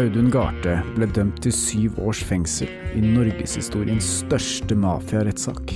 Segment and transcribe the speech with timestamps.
[0.00, 5.74] Audun Garthe ble dømt til syv års fengsel i norgeshistoriens største mafiarettssak.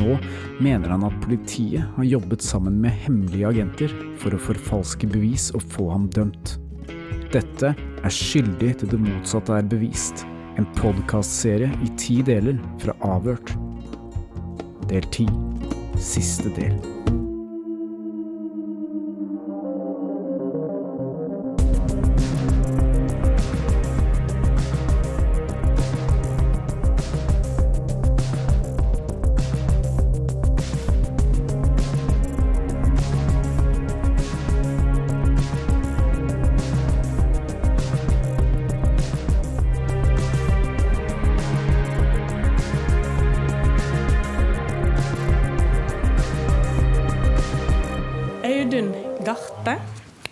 [0.00, 0.14] Nå
[0.64, 3.92] mener han at politiet har jobbet sammen med hemmelige agenter
[4.22, 6.54] for å forfalske bevis og få ham dømt.
[7.34, 10.24] Dette er skyldig til det motsatte er bevist.
[10.56, 13.52] En podkastserie i ti deler fra Avhørt.
[14.88, 15.28] Del ti.
[16.00, 16.80] Siste del.
[48.80, 48.94] Audun
[49.26, 49.74] Garthe,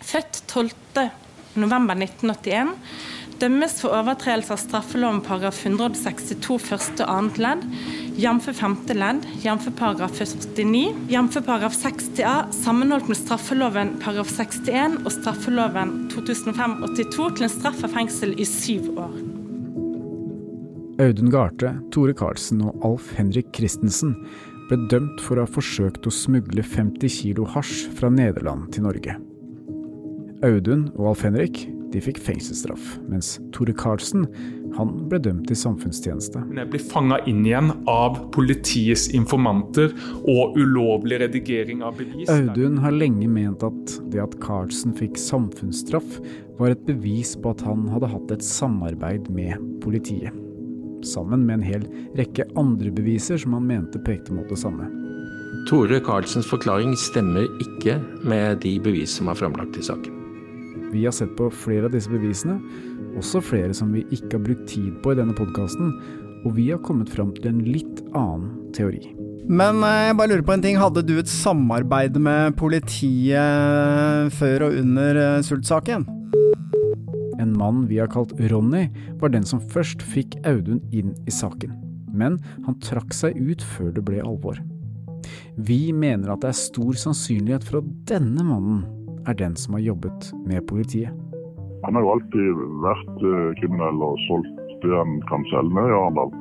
[0.01, 2.71] født 12.11.1981,
[3.43, 7.63] dømmes for overtredelse av straffeloven paragraf 162 første og annet ledd,
[8.17, 8.49] jf.
[8.57, 9.69] femte ledd, jf.
[9.77, 11.37] paragraf 49, jf.
[11.45, 18.33] paragraf 60a, sammenholdt med straffeloven paragraf 61 og straffeloven 2005-82 til en straff av fengsel
[18.33, 19.13] i syv år.
[21.05, 24.17] Audun Garthe, Tore Karlsen og Alf Henrik Christensen
[24.69, 29.17] ble dømt for å ha forsøkt å smugle 50 kilo hasj fra Nederland til Norge.
[30.47, 34.27] Audun og Alf Henrik de fikk fengselsstraff, mens Tore Karlsen
[34.77, 36.43] han ble dømt til samfunnstjeneste.
[36.55, 39.95] Jeg blir fanga inn igjen av politiets informanter
[40.29, 42.29] og ulovlig redigering av bevis.
[42.33, 46.21] Audun har lenge ment at det at Karlsen fikk samfunnsstraff,
[46.59, 50.35] var et bevis på at han hadde hatt et samarbeid med politiet.
[51.07, 51.85] Sammen med en hel
[52.19, 54.89] rekke andre beviser som han mente pekte mot det samme.
[55.69, 60.15] Tore Karlsens forklaring stemmer ikke med de bevis som er framlagt i saken.
[60.93, 62.57] Vi har sett på flere av disse bevisene,
[63.19, 65.93] også flere som vi ikke har brukt tid på i denne podkasten,
[66.47, 69.03] og vi har kommet fram til en litt annen teori.
[69.49, 70.77] Men eh, jeg bare lurer på en ting.
[70.81, 76.05] Hadde du et samarbeid med politiet før og under eh, Sult-saken?
[77.39, 78.89] En mann vi har kalt Ronny,
[79.21, 81.77] var den som først fikk Audun inn i saken.
[82.11, 84.59] Men han trakk seg ut før det ble alvor.
[85.57, 88.85] Vi mener at det er stor sannsynlighet for at denne mannen
[89.29, 91.15] er den som har jobbet med politiet.
[91.85, 96.33] Han har jo alltid vært eh, kriminell og solgt det han kan selge i Arendal.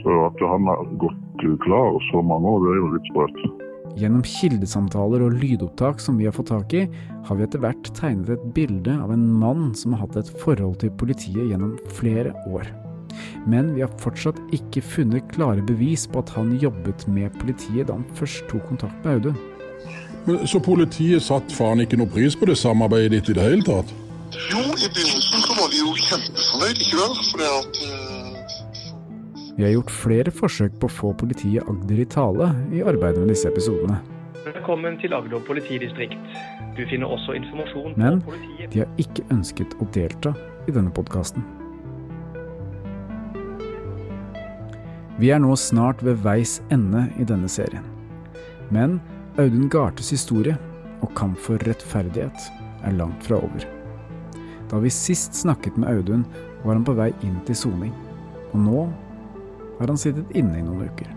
[0.00, 3.68] Så at han har gått klar så mange år, det er jo litt sprøtt.
[3.98, 6.84] Gjennom kildesamtaler og lydopptak som vi har fått tak i,
[7.26, 10.78] har vi etter hvert tegnet et bilde av en mann som har hatt et forhold
[10.82, 12.68] til politiet gjennom flere år.
[13.50, 17.98] Men vi har fortsatt ikke funnet klare bevis på at han jobbet med politiet da
[17.98, 19.40] han først tok kontakt med Audun.
[20.26, 23.66] Men, så politiet satte faen ikke noe pris på det samarbeidet ditt i det hele
[23.66, 23.90] tatt?
[24.30, 27.16] Jo, i begynnelsen så var de jo kjempefornøyd, ikke vel?
[27.32, 28.09] Fordi at eh,
[29.56, 33.32] Vi har gjort flere forsøk på å få politiet Agder i tale i arbeidet med
[33.32, 33.98] disse episodene.
[34.44, 36.36] Velkommen til Agder politidistrikt.
[36.76, 40.32] Du finner også informasjon Men på politiet de har ikke ønsket å delta
[40.70, 41.44] i denne podkasten.
[45.20, 47.84] Vi er nå snart ved veis ende i denne serien.
[48.70, 49.00] Men
[49.36, 50.54] Audun Gartes historie
[51.02, 52.48] og kamp for rettferdighet
[52.86, 53.66] er langt fra over.
[54.70, 56.24] Da vi sist snakket med Audun,
[56.62, 57.92] var han på vei inn til soning.
[58.54, 58.88] Og nå
[59.80, 61.08] har han sittet inne i noen uker.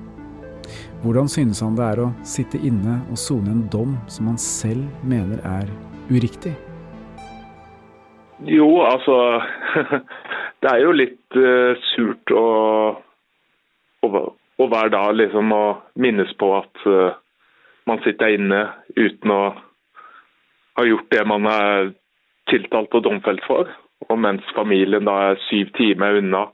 [1.03, 4.85] Hvordan synes han det er å sitte inne og sone en dom som han selv
[5.03, 5.67] mener er
[6.07, 6.53] uriktig?
[8.47, 9.17] Jo, altså
[10.63, 12.47] Det er jo litt uh, surt å,
[14.07, 15.63] å, å hver dag liksom å
[15.99, 17.19] minnes på at uh,
[17.89, 18.61] man sitter inne
[18.95, 19.41] uten å
[20.79, 21.91] ha gjort det man er
[22.47, 23.67] tiltalt og domfelt for.
[24.07, 26.45] Og mens familien da er syv timer unna.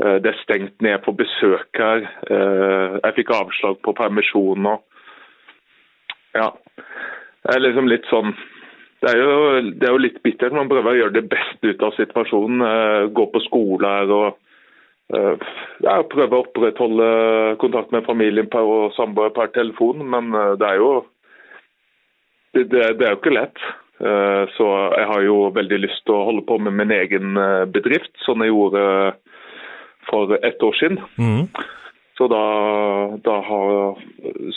[0.00, 2.06] Eh, Det er stengt ned på besøk her.
[2.30, 4.82] Eh, Jeg fikk avslag på permisjon og
[6.34, 6.52] Ja.
[7.44, 8.34] Det er liksom litt sånn
[9.00, 10.52] det er, jo, det er jo litt bittert.
[10.52, 12.60] Man prøver å gjøre det beste ut av situasjonen.
[12.60, 14.36] eh, Gå på skole her og
[15.10, 20.04] ja, prøve å opprettholde kontakt med familien og samboer per telefon.
[20.06, 21.06] Men det er jo
[22.54, 23.58] det, det, er jo ikke lett.
[23.98, 27.34] Så jeg har jo veldig lyst til å holde på med min egen
[27.72, 29.16] bedrift, som jeg gjorde
[30.08, 30.98] for ett år siden.
[31.18, 31.48] Mm.
[32.20, 32.40] Så da,
[33.24, 33.96] da har,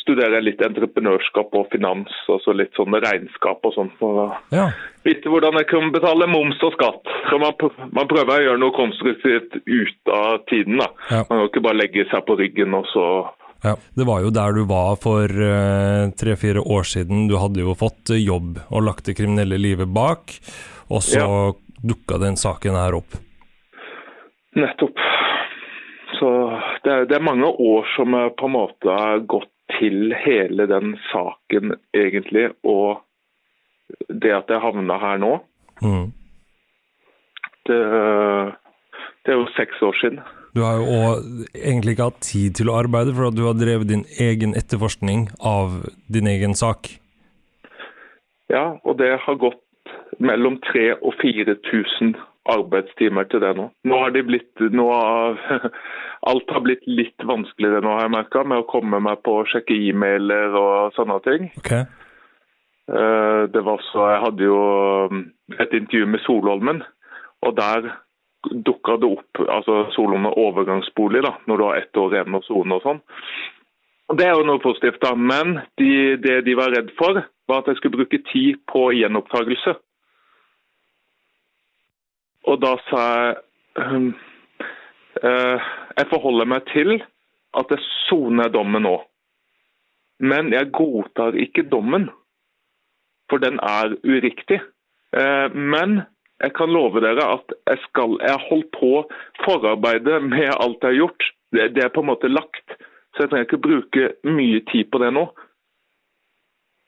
[0.01, 3.92] studerer jeg litt entreprenørskap og finans, altså litt sånn regnskap og sånn.
[4.01, 4.66] For å Ja.
[5.06, 7.07] vite hvordan jeg kan betale moms og skatt.
[7.30, 7.54] Så man,
[7.95, 10.78] man prøver å gjøre noe konstruktivt ut av tiden.
[10.84, 10.90] da.
[11.10, 11.24] Ja.
[11.30, 13.07] Man kan ikke bare legge seg på ryggen og så
[13.63, 17.30] Ja, Det var jo der du var for eh, tre-fire år siden.
[17.30, 20.36] Du hadde jo fått jobb og lagt det kriminelle livet bak,
[20.92, 21.54] og så Ja.
[21.80, 23.16] dukka den saken her opp.
[24.56, 25.00] Nettopp.
[26.19, 26.30] Så
[26.83, 29.50] det er, det er mange år som på en måte har gått
[29.80, 32.51] til hele den saken, egentlig.
[32.63, 33.01] Og
[34.10, 35.39] det at jeg havna her nå,
[35.81, 36.13] Mm.
[37.68, 37.80] det,
[39.25, 40.19] det er jo seks år siden.
[40.56, 43.57] Du har jo òg egentlig ikke hatt tid til å arbeide, for at du har
[43.57, 45.81] drevet din egen etterforskning av
[46.13, 46.92] din egen sak.
[48.54, 49.60] Ja, og det har gått
[50.21, 52.13] mellom 3000 og 4000
[52.51, 53.69] arbeidstimer til det nå.
[53.88, 55.38] Nå har de blitt, nå har,
[56.31, 59.45] alt har blitt litt vanskeligere nå, har jeg merka, med å komme meg på å
[59.50, 61.51] sjekke e-mailer og sånne ting.
[61.62, 61.74] Ok.
[62.92, 64.60] Eh, Det var så, Jeg hadde jo
[65.12, 65.25] um,
[65.60, 66.84] et intervju med Solholmen,
[67.44, 67.94] og der
[68.44, 72.44] dukka det opp altså Solholmen er overgangsbolig da, når du har ett år igjen å
[72.44, 73.00] sone og sånn.
[74.19, 75.13] Det er jo noe positivt, da.
[75.16, 79.78] Men de, det de var redd for, var at jeg skulle bruke tid på gjenopptakelse.
[82.50, 83.36] Og da sa jeg
[83.80, 84.10] um,
[85.24, 85.60] uh,
[85.98, 86.98] Jeg forholder meg til
[87.54, 88.98] at jeg soner dommen nå.
[90.24, 92.10] Men jeg godtar ikke dommen
[93.31, 94.60] for den er uriktig.
[95.16, 96.01] Uh, Men
[96.44, 98.92] jeg kan love dere at jeg skal Jeg har holdt på
[99.46, 101.30] forarbeidet med alt jeg har gjort.
[101.54, 102.66] Det, det er på en måte lagt,
[103.13, 105.28] så jeg trenger ikke bruke mye tid på det nå.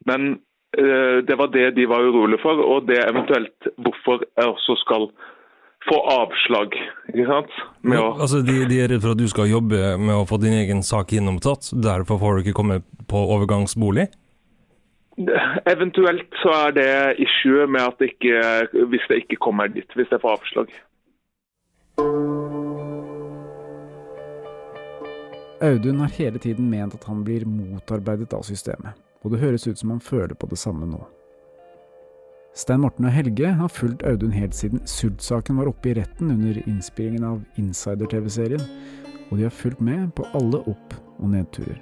[0.10, 0.40] Men
[0.80, 5.10] uh, det var det de var urolige for, og det eventuelt hvorfor jeg også skal
[5.86, 6.76] få avslag.
[7.14, 7.56] ikke sant?
[7.86, 10.40] Med å, Altså, de, de er redd for at du skal jobbe med å få
[10.42, 14.10] din egen sak gjennomtatt, derfor får du ikke komme på overgangsbolig?
[15.66, 18.42] eventuelt så er det issue med at det ikke,
[18.92, 20.74] hvis det ikke kommer dit, hvis jeg får avslag.
[25.64, 28.92] Audun har hele tiden ment at han blir motarbeidet av systemet,
[29.24, 31.00] og det høres ut som han føler på det samme nå.
[32.56, 36.62] Stein Morten og Helge har fulgt Audun helt siden Sult-saken var oppe i retten under
[36.64, 38.64] innspillingen av Insider-TV-serien,
[39.28, 41.82] og de har fulgt med på alle opp- og nedturer.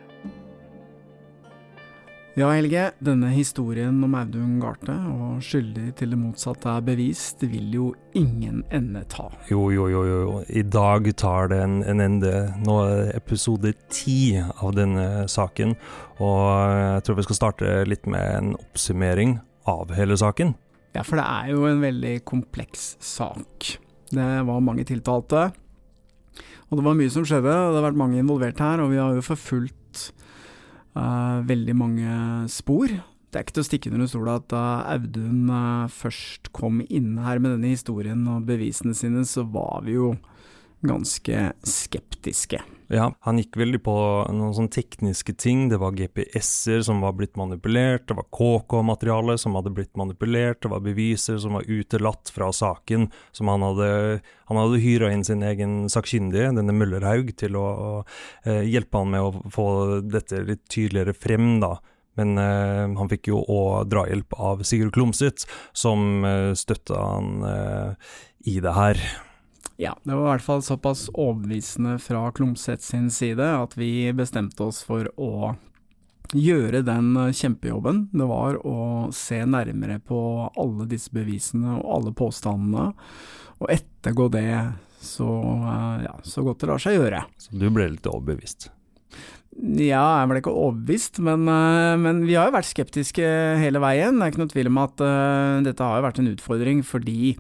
[2.34, 7.70] Ja, Helge, denne historien om Audun Garthe og skyldig til det motsatte er bevist, vil
[7.78, 9.28] jo ingen ende ta.
[9.54, 10.36] Jo, jo, jo, jo.
[10.50, 12.34] I dag tar det en, en ende.
[12.66, 15.78] Nå er episode ti av denne saken,
[16.18, 16.46] og
[16.82, 19.38] jeg tror vi skal starte litt med en oppsummering
[19.70, 20.54] av hele saken.
[20.94, 23.74] Ja, for det er jo en veldig kompleks sak.
[24.14, 25.48] Det var mange tiltalte,
[26.70, 29.02] og det var mye som skjedde, og det har vært mange involvert her, og vi
[29.02, 30.04] har jo forfulgt
[30.98, 32.14] uh, veldig mange
[32.50, 32.94] spor.
[33.34, 34.64] Det er ikke til å stikke under stolen at da
[34.94, 39.98] Audun uh, først kom inn her med denne historien og bevisene sine, så var vi
[39.98, 40.14] jo
[40.84, 42.62] ganske skeptiske.
[42.94, 43.94] Ja, han gikk veldig på
[44.36, 45.66] noen sånne tekniske ting.
[45.72, 50.70] Det var GPS-er som var blitt manipulert, det var KK-materiale som hadde blitt manipulert, det
[50.74, 53.90] var beviser som var utelatt fra saken, som han hadde
[54.52, 57.92] Han hadde hyra inn sin egen sakkyndige, denne Møllerhaug, til å, å
[58.46, 59.68] eh, hjelpe han med å få
[60.04, 61.78] dette litt tydeligere frem, da.
[62.20, 68.18] Men eh, han fikk jo òg drahjelp av Sigurd Klumset, som eh, støtta han eh,
[68.54, 69.02] i det her.
[69.84, 74.70] Ja, det var i hvert fall såpass overbevisende fra Klomsæt sin side at vi bestemte
[74.70, 75.58] oss for å
[76.34, 78.78] gjøre den kjempejobben det var å
[79.14, 80.22] se nærmere på
[80.56, 82.88] alle disse bevisene og alle påstandene,
[83.60, 84.48] og ettergå det
[85.04, 85.28] så,
[85.68, 87.26] eh, ja, så godt det lar seg gjøre.
[87.38, 88.70] Så du ble litt overbevist?
[89.54, 93.28] Ja, jeg ble ikke overbevist, men, eh, men vi har jo vært skeptiske
[93.60, 94.18] hele veien.
[94.18, 97.36] Det er ikke noe tvil om at uh, dette har jo vært en utfordring fordi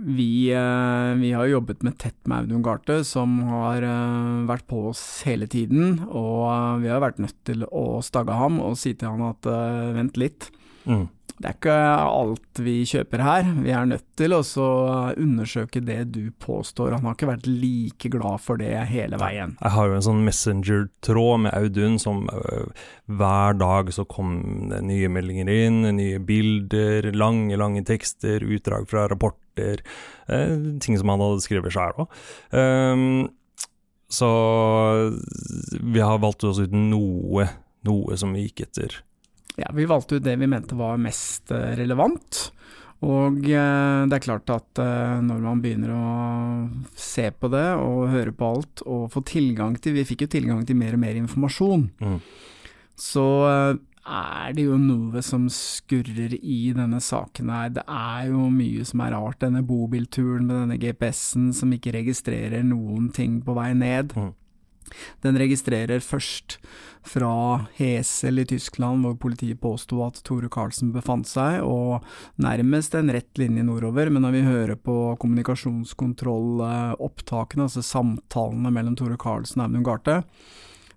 [0.00, 4.66] vi, eh, vi har jo jobbet med tett med Audun Garthe, som har eh, vært
[4.70, 6.04] på oss hele tiden.
[6.08, 9.48] Og eh, vi har vært nødt til å stagge ham og si til han at
[9.98, 10.50] vent litt.
[10.88, 11.08] Mm.
[11.38, 13.50] Det er ikke alt vi kjøper her.
[13.62, 14.40] Vi er nødt til å
[15.12, 16.96] undersøke det du påstår.
[16.96, 19.54] Han har ikke vært like glad for det hele veien.
[19.60, 24.32] Jeg har jo en sånn messenger-tråd med Audun som hver dag så kom
[24.72, 31.12] det nye meldinger inn, nye bilder, lange, lange tekster, utdrag fra rapporter, eh, ting som
[31.12, 32.20] han hadde skrevet sjøl òg.
[34.08, 34.28] så
[35.84, 37.48] vi har valgt oss ut noe,
[37.84, 39.00] noe som vi gikk etter.
[39.58, 42.48] Ja, vi valgte ut det vi mente var mest eh, relevant.
[43.04, 44.80] Og eh, det er klart at
[45.22, 46.06] når man begynner å
[46.98, 50.64] se på det og høre på alt og få tilgang til Vi fikk jo tilgang
[50.66, 51.90] til mer og mer informasjon.
[52.00, 52.18] Mm.
[52.98, 53.26] Så
[54.08, 57.68] er det jo noe som skurrer i denne saken her.
[57.76, 59.40] Det er jo mye som er rart.
[59.44, 64.06] Denne bobilturen med denne GPS-en som ikke registrerer noen ting på vei ned.
[64.16, 64.32] Mm.
[65.20, 66.58] Den registrerer først
[67.08, 72.02] fra Hesel i Tyskland, hvor politiet påsto at Tore Karlsen befant seg, og
[72.40, 74.06] nærmest en rett linje nordover.
[74.12, 80.16] Men når vi hører på kommunikasjonskontrollopptakene, altså samtalene mellom Tore Karlsen og Audun Garthe,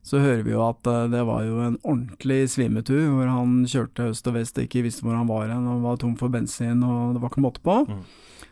[0.04, 4.10] så hører vi jo at eh, det var jo en ordentlig svimetur, hvor han kjørte
[4.12, 6.82] øst og vest og ikke visste hvor han var hen, og var tom for bensin
[6.88, 7.82] og det var ikke måte på.
[7.86, 8.04] Mm.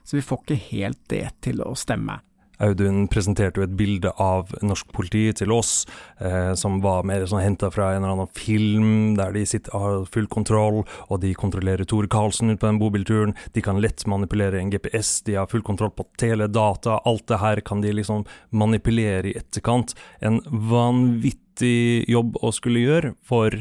[0.04, 2.20] Så vi får ikke helt det til å stemme.
[2.60, 5.86] Audun presenterte jo et bilde av norsk politi til oss,
[6.20, 10.04] eh, som var mer sånn henta fra en eller annen film, der de sitter, har
[10.12, 13.36] full kontroll, og de kontrollerer Tore Karlsen ut på den bobilturen.
[13.56, 17.00] De kan lett manipulere en GPS, de har full kontroll på teledata.
[17.06, 19.96] Alt det her kan de liksom manipulere i etterkant.
[20.20, 23.56] En vanvittig jobb å skulle gjøre for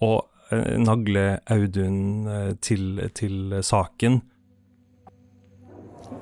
[0.00, 0.12] å
[0.50, 4.22] eh, nagle Audun eh, til, til saken.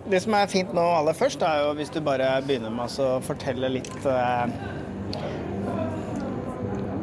[0.09, 3.09] Det som er fint nå aller først, er jo hvis du bare begynner med å
[3.25, 4.47] fortelle litt eh,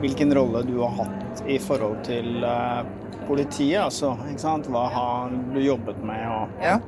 [0.02, 2.82] hvilken rolle du har hatt i forhold til eh,
[3.28, 3.82] politiet.
[3.84, 4.70] Altså, ikke sant?
[4.72, 6.26] Hva har du jobbet med?
[6.30, 6.80] Og, ja.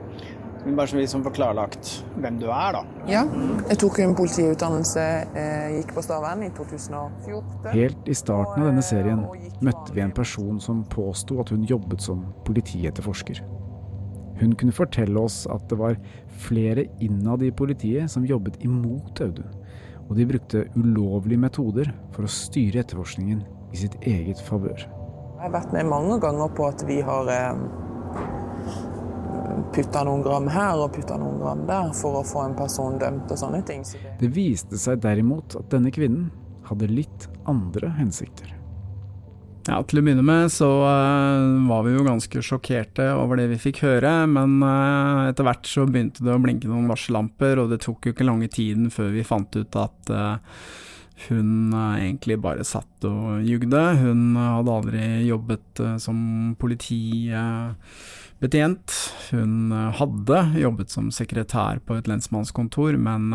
[0.67, 2.81] Bare så vi som får klarlagt hvem du er, da.
[3.07, 3.21] Ja.
[3.69, 5.05] Jeg tok en politiutdannelse,
[5.39, 7.69] eh, gikk på Stavern i 2014.
[7.71, 9.23] Helt i starten av denne serien
[9.63, 13.45] møtte vi en person som påsto at hun jobbet som politietterforsker.
[14.37, 15.97] Hun kunne fortelle oss at det var
[16.37, 19.49] flere innad i politiet som jobbet imot Audun,
[20.07, 23.41] og de brukte ulovlige metoder for å styre etterforskningen
[23.73, 24.85] i sitt eget favør.
[25.37, 27.59] Jeg har vært med mange ganger på at vi har eh,
[29.75, 33.31] putta noen gram her og putta noen gram der for å få en person dømt
[33.33, 33.85] og sånne ting.
[33.85, 34.15] Så det...
[34.21, 36.29] det viste seg derimot at denne kvinnen
[36.67, 38.56] hadde litt andre hensikter.
[39.67, 43.57] Ja, Til å begynne med så uh, var vi jo ganske sjokkerte over det vi
[43.59, 47.81] fikk høre, men uh, etter hvert så begynte det å blinke noen varsellamper, og det
[47.83, 50.39] tok jo ikke lange tiden før vi fant ut at uh,
[51.27, 53.95] hun egentlig bare satt og jugde.
[53.99, 58.93] Hun hadde aldri jobbet som politibetjent.
[59.31, 63.33] Hun hadde jobbet som sekretær på et lensmannskontor, men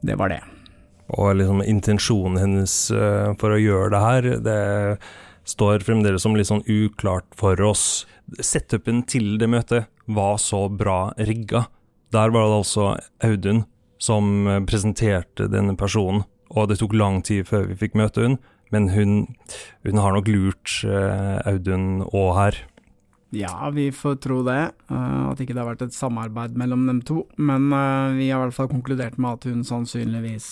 [0.00, 0.40] det var det.
[1.12, 4.60] Og liksom intensjonen hennes uh, for å gjøre det her, det
[5.48, 8.04] står fremdeles som litt sånn uklart for oss.
[8.38, 11.66] Setupen til det møtet var så bra rigga.
[12.14, 12.86] Der var det altså
[13.24, 13.64] Audun
[14.02, 18.38] som presenterte denne personen, og det tok lang tid før vi fikk møte hun,
[18.74, 19.12] men hun,
[19.86, 22.60] hun har nok lurt uh, Audun òg her.
[23.32, 24.60] Ja, vi får tro det.
[24.92, 27.24] Uh, at ikke det har vært et samarbeid mellom dem to.
[27.36, 27.68] Men
[28.18, 30.50] vi har i hvert fall konkludert med at hun sannsynligvis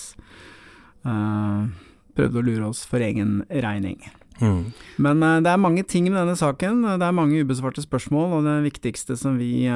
[1.02, 4.00] prøvde å lure oss for egen regning.
[4.40, 4.71] Mm.
[5.04, 6.83] Men det er mange ting med denne saken.
[7.00, 9.66] Det er mange ubesvarte spørsmål, og det viktigste som vi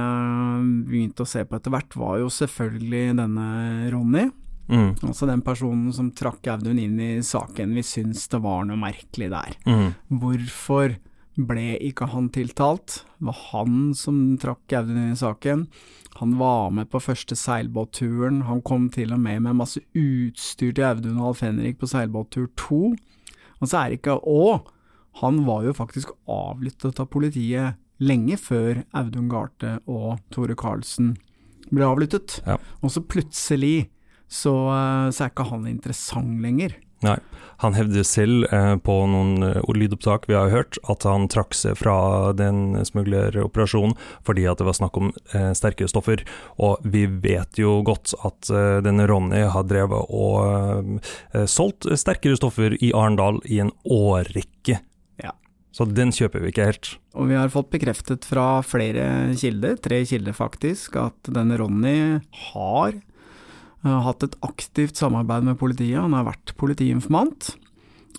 [0.88, 3.48] begynte å se på etter hvert, var jo selvfølgelig denne
[3.92, 4.28] Ronny.
[4.64, 4.94] Mm.
[5.04, 7.74] Altså den personen som trakk Audun inn i saken.
[7.76, 9.58] Vi syns det var noe merkelig der.
[9.68, 9.90] Mm.
[10.22, 10.96] Hvorfor
[11.34, 13.02] ble ikke han tiltalt.
[13.18, 15.66] Det var han som trakk Audun inn i saken.
[16.20, 18.44] Han var med på første seilbåtturen.
[18.46, 22.46] Han kom til og med med masse utstyr til Audun og Alf Henrik på seilbåttur
[22.60, 22.94] to.
[23.60, 24.62] Og så er det ikke Å!
[25.22, 31.12] Han var jo faktisk avlyttet av politiet lenge før Audun Garthe og Tore Karlsen
[31.70, 32.40] ble avlyttet.
[32.46, 32.58] Ja.
[32.82, 33.90] Og så plutselig
[34.26, 36.74] så, eh, så er ikke han interessant lenger.
[37.04, 37.18] Nei.
[37.62, 41.78] Han hevder selv eh, på noen eh, lydopptak vi har hørt, at han trakk seg
[41.80, 43.96] fra den smugleroperasjonen
[44.26, 46.24] fordi at det var snakk om eh, sterkere stoffer.
[46.62, 51.00] Og vi vet jo godt at eh, denne Ronny har drevet og
[51.50, 54.78] solgt sterkere stoffer i Arendal i en årrekke.
[55.22, 55.32] Ja.
[55.74, 56.92] Så den kjøper vi ikke helt.
[57.14, 61.96] Og vi har fått bekreftet fra flere kilder, tre kilder faktisk, at denne Ronny
[62.52, 62.98] har
[63.90, 67.52] har hatt et aktivt samarbeid med politiet, han har vært politiinformant.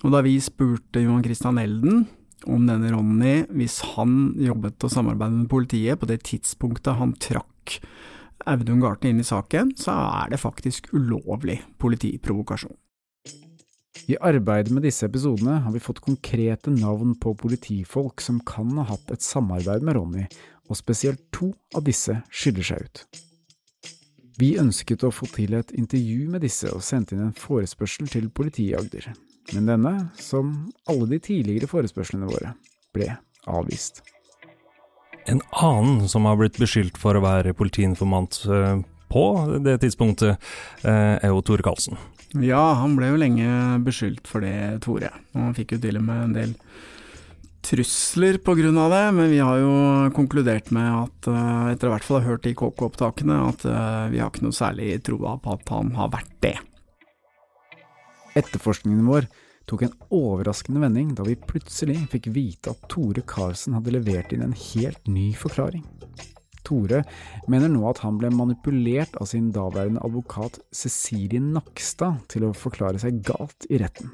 [0.03, 2.05] Og da vi spurte Johan Christian Elden
[2.45, 7.79] om denne Ronny, hvis han jobbet og samarbeidet med politiet på det tidspunktet han trakk
[8.45, 12.75] Audun Garten inn i saken, så er det faktisk ulovlig politiprovokasjon.
[14.11, 18.85] I arbeidet med disse episodene har vi fått konkrete navn på politifolk som kan ha
[18.91, 20.25] hatt et samarbeid med Ronny,
[20.69, 23.05] og spesielt to av disse skiller seg ut.
[24.39, 28.27] Vi ønsket å få til et intervju med disse og sendte inn en forespørsel til
[28.27, 29.13] politiet i Agder,
[29.53, 30.51] men denne, som
[30.91, 32.51] alle de tidligere forespørslene våre,
[32.95, 33.13] ble
[33.47, 34.01] avvist.
[35.31, 39.23] En annen som har blitt beskyldt for å være politiinformant eh, på
[39.63, 40.43] det tidspunktet,
[40.83, 41.95] eh, er jo Tore Karlsen.
[42.43, 43.47] Ja, han ble jo lenge
[43.85, 45.13] beskyldt for det, Tore.
[45.33, 46.55] Og han fikk jo til og med en del
[47.65, 49.73] trusler av det, men vi har jo
[50.15, 53.65] konkludert med at, eh, etter hvert fall ha hørt de KK-opptakene, at
[54.11, 56.57] vi har ikke noe særlig troa på at han har vært det.
[58.35, 59.27] Etterforskningen vår
[59.69, 64.45] tok en overraskende vending da vi plutselig fikk vite at Tore Karlsen hadde levert inn
[64.45, 65.85] en helt ny forklaring.
[66.65, 67.03] Tore
[67.51, 73.01] mener nå at han ble manipulert av sin daværende advokat Cecilie Nakstad til å forklare
[73.01, 74.11] seg galt i retten.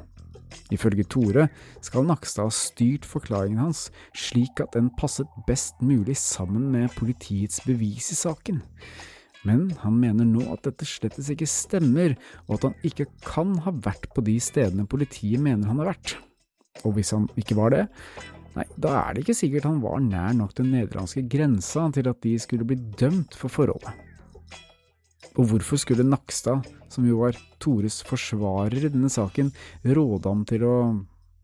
[0.73, 1.47] Ifølge Tore
[1.83, 7.63] skal Nakstad ha styrt forklaringen hans slik at den passet best mulig sammen med politiets
[7.67, 8.61] bevis i saken,
[9.47, 12.13] men han mener nå at dette slettes ikke stemmer,
[12.47, 16.15] og at han ikke kan ha vært på de stedene politiet mener han har vært.
[16.85, 17.81] Og hvis han ikke var det,
[18.55, 22.21] nei, da er det ikke sikkert han var nær nok den nederlandske grensa til at
[22.25, 24.10] de skulle bli dømt for forholdet.
[25.39, 29.51] Og hvorfor skulle Nakstad, som jo var Tores forsvarer i denne saken,
[29.87, 30.75] råde ham til å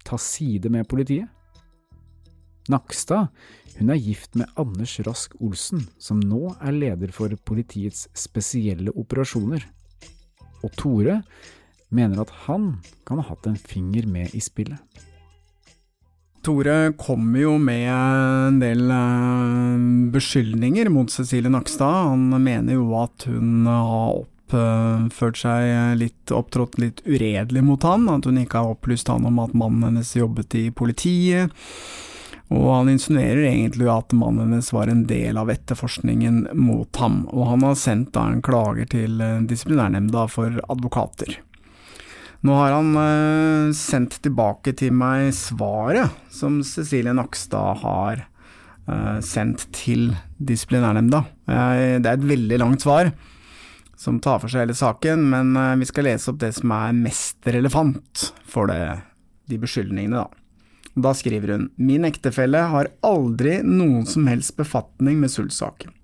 [0.08, 1.30] ta side med politiet?
[2.68, 3.30] Nakstad
[3.78, 9.62] hun er gift med Anders Rask Olsen, som nå er leder for politiets spesielle operasjoner.
[10.66, 11.20] Og Tore
[11.94, 12.72] mener at han
[13.06, 14.82] kan ha hatt en finger med i spillet.
[16.46, 22.12] Tore kommer jo med en del eh, beskyldninger mot Cecilie Nakstad.
[22.14, 28.30] Han mener jo at hun har oppført seg litt, opptrådt litt uredelig mot han, at
[28.30, 31.52] hun ikke har opplyst han om at mannen hennes jobbet i politiet
[32.48, 37.50] og han insinuerer egentlig at mannen hennes var en del av etterforskningen mot ham, og
[37.52, 41.42] han har sendt da en klager til eh, disiplinærnemnda for advokater.
[42.46, 48.22] Nå har han uh, sendt tilbake til meg svaret som Cecilie Nakstad har
[48.90, 51.24] uh, sendt til disiplinærnemnda.
[51.48, 53.10] Det er et veldig langt svar
[53.98, 57.48] som tar for seg hele saken, men vi skal lese opp det som er mest
[57.50, 59.00] relevant for det,
[59.50, 60.48] de beskyldningene, da.
[60.98, 65.97] Da skriver hun Min ektefelle har aldri noen som helst befatning med Sult-saken.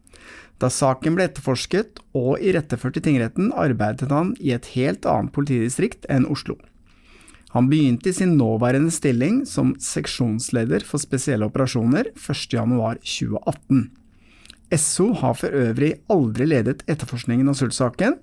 [0.64, 6.08] Da saken ble etterforsket og iretteført i tingretten, arbeidet han i et helt annet politidistrikt
[6.08, 6.56] enn Oslo.
[7.52, 13.84] Han begynte i sin nåværende stilling som seksjonsleder for spesielle operasjoner 1.1.2018.
[14.80, 18.16] SO har for øvrig aldri ledet etterforskningen av Sult-saken.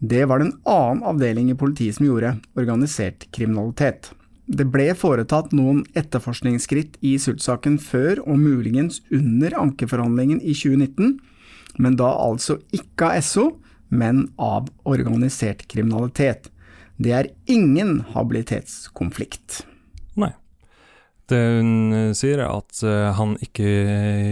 [0.00, 4.10] Det var det en annen avdeling i politiet som gjorde, organisert kriminalitet.
[4.48, 11.18] Det ble foretatt noen etterforskningsskritt i Sult-saken før og muligens under ankeforhandlingen i 2019,
[11.78, 13.46] men da altså ikke av SO,
[13.88, 16.50] men av organisert kriminalitet.
[16.96, 19.62] Det er ingen habilitetskonflikt.
[20.16, 20.32] Nei.
[21.26, 23.66] Det hun eh, sier er at eh, han ikke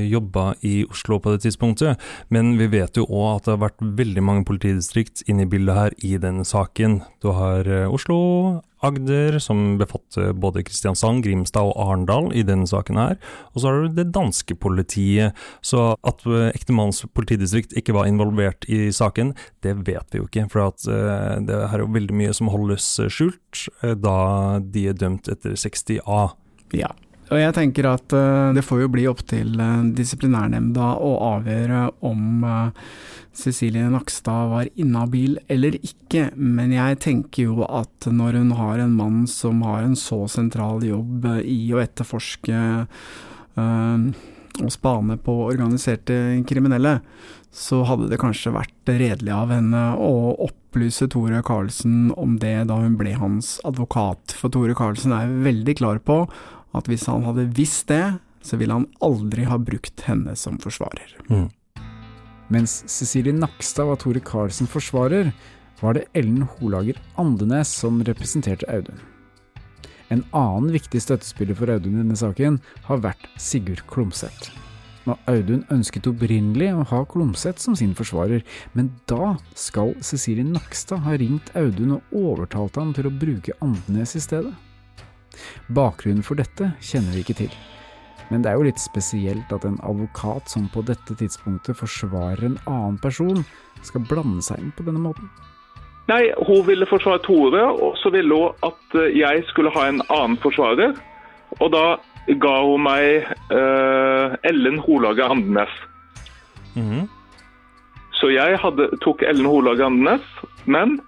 [0.07, 3.87] jobba i Oslo på det tidspunktet, men vi vet jo òg at det har vært
[3.99, 7.01] veldig mange politidistrikt inne i bildet her i denne saken.
[7.25, 13.01] Du har eh, Oslo, Agder, som befatter både Kristiansand, Grimstad og Arendal i denne saken
[13.01, 13.17] her.
[13.53, 15.37] Og så har du det danske politiet.
[15.65, 19.33] Så at ektemannens politidistrikt ikke var involvert i saken,
[19.65, 20.49] det vet vi jo ikke.
[20.53, 24.19] For at det her er jo veldig mye som holdes skjult da
[24.61, 26.21] de er dømt etter 60A.
[26.77, 26.93] Ja.
[27.33, 31.87] Og jeg tenker at uh, det får jo bli opp til uh, disiplinærnemnda å avgjøre
[32.05, 32.89] om uh,
[33.35, 38.95] Cecilie Nakstad var inhabil eller ikke, men jeg tenker jo at når hun har en
[38.95, 42.61] mann som har en så sentral jobb i å etterforske
[43.59, 46.15] og spane på organiserte
[46.47, 47.01] kriminelle,
[47.55, 52.79] så hadde det kanskje vært redelig av henne å opplyse Tore Karlsen om det da
[52.83, 56.23] hun ble hans advokat, for Tore Karlsen er veldig klar på
[56.75, 61.15] at hvis han hadde visst det, så ville han aldri ha brukt henne som forsvarer.
[61.31, 61.49] Mm.
[62.53, 65.33] Mens Cecilie Nakstad var Tore Karlsen forsvarer,
[65.81, 69.01] var det Ellen Holager Andenes som representerte Audun.
[70.13, 74.53] En annen viktig støttespiller for Audun i denne saken har vært Sigurd Klomsæt.
[75.05, 78.45] Og Audun ønsket opprinnelig å ha Klomsæt som sin forsvarer,
[78.77, 84.17] men da skal Cecilie Nakstad ha ringt Audun og overtalt ham til å bruke Andenes
[84.17, 84.55] i stedet.
[85.75, 87.57] Bakgrunnen for dette kjenner vi ikke til.
[88.31, 92.61] Men det er jo litt spesielt at en advokat som på dette tidspunktet forsvarer en
[92.65, 93.45] annen person,
[93.85, 95.29] skal blande seg inn på denne måten.
[96.09, 100.03] Nei, hun ville forsvare Tore, og så ville hun at eh, jeg skulle ha en
[100.13, 100.97] annen forsvarer.
[101.61, 101.85] Og da
[102.41, 105.71] ga hun meg uh, Ellen Holage Andenes.
[106.75, 107.09] Mm -hmm.
[108.13, 110.25] Så jeg hadde, tok Ellen Holage Andenes,
[110.65, 111.01] men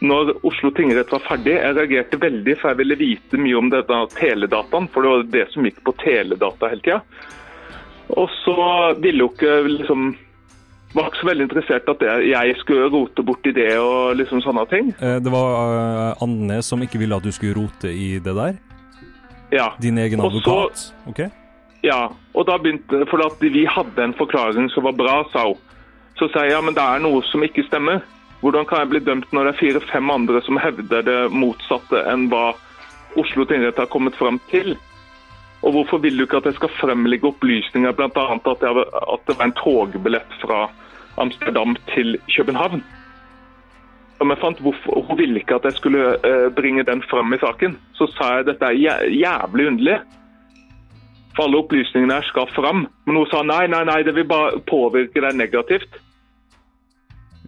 [0.00, 1.56] når Oslo tingrett var ferdig.
[1.56, 5.44] Jeg reagerte veldig, for jeg ville vite mye om dette teledataen, for det var det
[5.54, 7.00] som gikk på teledata hele tida.
[8.16, 8.56] Og så
[9.02, 10.08] ville hun ikke liksom
[10.94, 14.86] Var ikke så veldig interessert at jeg skulle rote borti det og liksom sånne ting.
[14.96, 18.56] Eh, det var uh, Anne som ikke ville at du skulle rote i det der?
[19.52, 19.66] Ja.
[19.76, 20.80] Din egen advokat?
[20.80, 21.20] så- ok?
[21.84, 25.60] Ja, og da begynte For at vi hadde en forklaring som var bra, sa hun.
[26.16, 28.00] Så sa jeg ja, men det er noe som ikke stemmer.
[28.40, 32.28] Hvordan kan jeg bli dømt når det er fire-fem andre som hevder det motsatte enn
[32.30, 32.52] hva
[33.18, 34.76] Oslo tingrett har kommet fram til?
[35.66, 38.06] Og hvorfor vil du ikke at jeg skal fremlegge opplysninger, bl.a.
[38.06, 40.68] At, at det var en togbillett fra
[41.18, 42.84] Amsterdam til København?
[44.18, 47.42] Som jeg fant, hvorfor, Hun ville ikke at jeg skulle eh, bringe den frem i
[47.42, 47.78] saken.
[47.94, 49.98] Så sa jeg dette er jævlig underlig.
[51.34, 52.86] For alle opplysningene her skal frem.
[53.06, 55.98] Men hun sa nei, nei, nei, det vil bare påvirke deg negativt.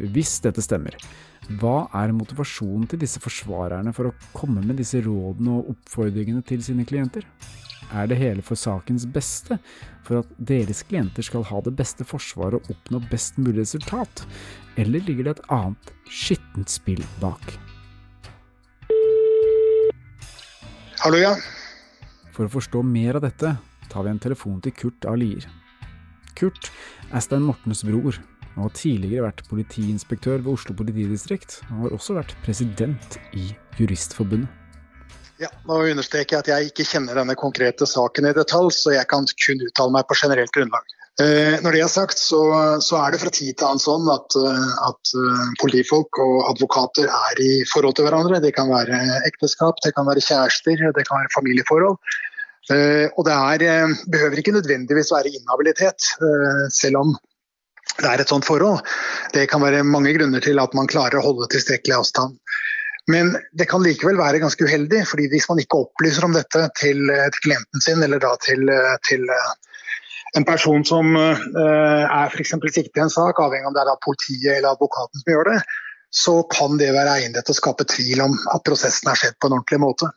[0.00, 0.94] Hvis dette stemmer,
[1.60, 6.62] hva er motivasjonen til disse forsvarerne for å komme med disse rådene og oppfordringene til
[6.64, 7.26] sine klienter?
[7.90, 9.58] Er det hele for sakens beste,
[10.06, 14.22] for at deres klienter skal ha det beste forsvaret og oppnå best mulig resultat,
[14.78, 17.56] eller ligger det et annet skittent spill bak?
[21.02, 21.34] Hallo, ja.
[22.36, 23.56] For å forstå mer av dette
[23.90, 25.16] tar vi en telefon til Kurt A.
[25.18, 25.48] Lier.
[26.38, 26.70] Kurt
[27.10, 28.20] er Stein Mortens bror,
[28.56, 34.48] og har tidligere vært politiinspektør ved Oslo politidistrikt, Han har også vært president i Juristforbundet.
[35.40, 39.08] Ja, nå understreker jeg at jeg ikke kjenner denne konkrete saken i detalj, så jeg
[39.08, 40.96] kan kun uttale meg på generelt grunnlag.
[41.20, 42.40] Eh, når det er sagt, så,
[42.84, 47.08] så er det fra tid til annen sånn at, eh, at eh, politifolk og advokater
[47.08, 48.40] er i forhold til hverandre.
[48.44, 51.98] Det kan være ekteskap, det kan være kjærester, det kan være familieforhold.
[52.70, 56.12] Og det er, eh, behøver ikke nødvendigvis være inhabilitet,
[56.76, 57.16] selv om
[58.00, 58.84] det er et sånt forhold.
[59.34, 62.38] Det kan være mange grunner til at man klarer å holde tilstrekkelig avstand.
[63.10, 67.02] Men det kan likevel være ganske uheldig, fordi hvis man ikke opplyser om dette til,
[67.10, 69.52] eh, til klienten sin, eller da til, eh, til eh,
[70.38, 72.52] en person som er f.eks.
[72.70, 75.56] siktet i en sak, avhengig om det er politiet eller advokaten som gjør det,
[76.14, 79.50] så kan det være egnet til å skape tvil om at prosessen har skjedd på
[79.50, 80.12] en ordentlig måte.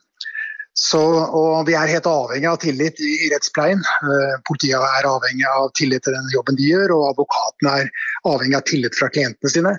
[0.74, 3.78] Så, og Vi er helt avhengig av tillit i, rettspleien.
[3.78, 7.92] Eh, politiet er avhengig av tillit til den jobben de gjør, og advokatene er
[8.26, 9.76] avhengig av tillit fra klientene sine.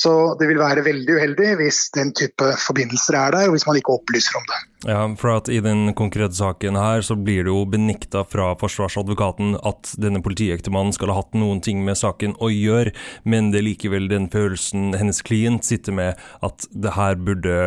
[0.00, 3.76] Så det vil være veldig uheldig hvis den type forbindelser er der, og hvis man
[3.76, 4.60] ikke opplyser om det.
[4.88, 9.58] Ja, for at I den konkrete saken her så blir det jo benikta fra forsvarsadvokaten
[9.68, 12.94] at denne politiektemannen skal ha hatt noen ting med saken å gjøre,
[13.28, 17.58] men det er likevel den følelsen hennes klient sitter med, at det her burde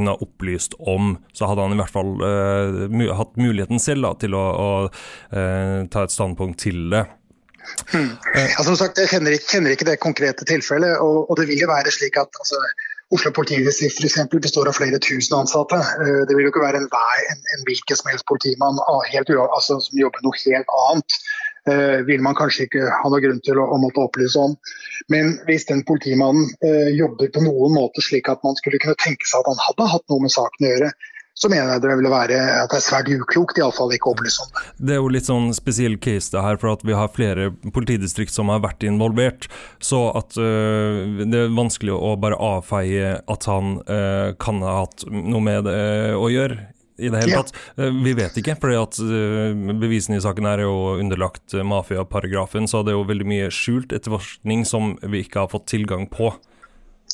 [0.00, 1.14] hun ha opplyst om.
[1.30, 5.78] Så hadde han i hvert fall uh, hatt muligheten selv da, til å, å uh,
[5.94, 7.06] ta et standpunkt til det.
[7.92, 8.16] Hmm.
[8.34, 10.98] Ja, som sagt, Jeg kjenner ikke, kjenner ikke det konkrete tilfellet.
[11.04, 12.58] Og, og, det vil jo være slik at altså,
[13.12, 15.78] Oslo politidistrikt for eksempel, består av flere tusen ansatte.
[16.00, 18.80] Uh, det vil jo ikke være en, en, en hvilken som helst politimann
[19.12, 21.18] helt, altså, som jobber noe helt annet.
[21.62, 24.56] Uh, vil man kanskje ikke ha noe grunn til å, å måtte opplyse om.
[25.12, 29.28] Men hvis den politimannen uh, jobber på noen måte slik at man skulle kunne tenke
[29.28, 30.90] seg at han hadde hatt noe med saken å gjøre,
[31.42, 34.10] så mener jeg det ville være at det er svært uklokt i alle fall ikke
[34.10, 34.64] å opplyse om det.
[34.78, 38.34] Det er jo litt sånn spesiell case det her, for at vi har flere politidistrikt
[38.34, 39.48] som har vært involvert.
[39.82, 45.02] Så at øh, det er vanskelig å bare avfeie at han øh, kan ha hatt
[45.10, 46.68] noe med det å gjøre.
[47.02, 47.56] I det hele tatt.
[47.80, 47.88] Ja.
[48.04, 48.70] Vi vet ikke, for
[49.80, 54.62] bevisene i saken er jo underlagt mafiaparagrafen, så det er jo veldig mye skjult etterforskning
[54.68, 56.30] som vi ikke har fått tilgang på.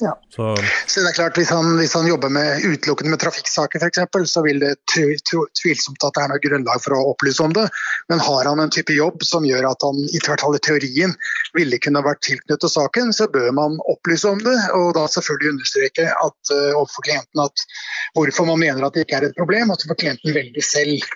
[0.00, 0.14] Ja.
[0.34, 0.56] Så.
[0.87, 1.00] så.
[1.00, 4.00] det er klart, Hvis han, hvis han jobber med utelukkende med trafikksaker f.eks.,
[4.32, 7.66] så vil det tvilsomt at det er noe grunnlag for å opplyse om det.
[8.12, 11.14] Men har han en type jobb som gjør at han i hvert fall i teorien
[11.56, 14.56] ville kunne vært tilknyttet saken, så bør man opplyse om det.
[14.78, 17.68] Og da selvfølgelig understreke at, overfor klienten at
[18.18, 19.74] hvorfor man mener at det ikke er et problem.
[19.74, 21.08] At klienten velger selv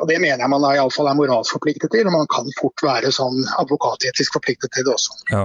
[0.00, 2.30] og Det mener jeg man er, i alle fall er moralsk forpliktet til, og man
[2.32, 5.18] kan fort være sånn advokatetisk forpliktet til det også.
[5.32, 5.44] Ja.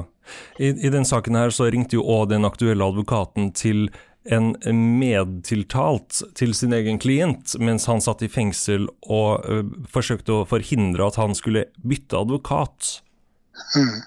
[0.57, 3.89] I, I den saken her så ringte jo òg den aktuelle advokaten til
[4.29, 4.53] en
[4.99, 11.07] medtiltalt til sin egen klient mens han satt i fengsel og ø, forsøkte å forhindre
[11.09, 13.01] at han skulle bytte advokat.
[13.73, 13.97] Mm.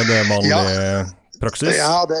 [0.00, 1.04] Er det vanlig Ja.
[1.40, 1.72] Praksis?
[1.78, 2.20] Ja, det,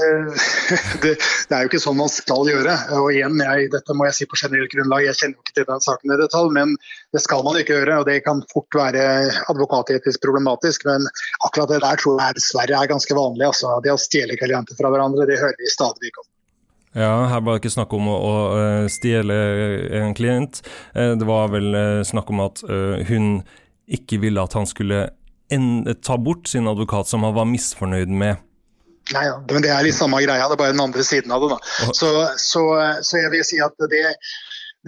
[1.04, 2.74] det, det, er jo ikke sånn man skal gjøre.
[2.98, 5.68] Og igjen, jeg, Dette må jeg si på generelt grunnlag, jeg kjenner jo ikke til
[5.70, 6.74] den saken i detalj, men
[7.14, 8.00] det skal man ikke gjøre.
[8.00, 9.04] og Det kan fort være
[9.52, 11.06] advokatetisk problematisk, men
[11.46, 13.46] akkurat det der tror jeg dessverre er ganske vanlig.
[13.52, 16.28] altså Det å stjele klienter fra hverandre, det hører vi stadig vekk om.
[16.90, 19.36] Ja, her var det ikke snakk om å, å stjele
[20.00, 20.58] en klient.
[20.94, 23.44] Eh, Det var vel eh, snakk om at eh, hun
[23.90, 25.04] ikke ville at han skulle
[25.54, 28.42] en, ta bort sin advokat som han var misfornøyd med.
[29.14, 31.42] Nei, ja, men Det er litt samme greia, det er bare den andre siden av
[31.42, 31.56] det.
[31.56, 31.90] da.
[31.96, 32.62] Så, så,
[33.06, 34.04] så jeg vil si at det,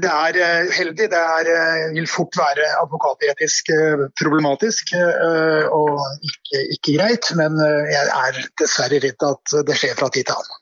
[0.02, 1.08] det er uh, uheldig.
[1.12, 7.32] Det er, uh, vil fort være advokatetisk uh, problematisk og ikke, ikke, greit.
[7.38, 7.58] Men
[7.90, 10.61] jeg er dessverre redd at det skjer fra tid til annen.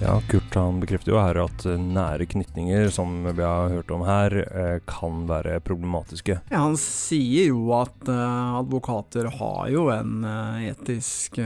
[0.00, 4.30] Ja, Kurt han bekrefter jo her at nære knytninger, som vi har hørt om her,
[4.86, 6.38] kan være problematiske.
[6.52, 10.22] Ja, Han sier jo at advokater har jo en
[10.70, 11.40] etisk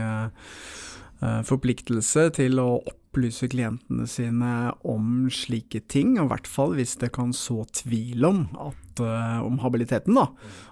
[1.49, 4.53] forpliktelse til å opplyse klientene sine
[4.85, 9.39] om slike ting, og i hvert fall hvis det kan så tvil om, at, uh,
[9.45, 10.17] om habiliteten.
[10.17, 10.27] da.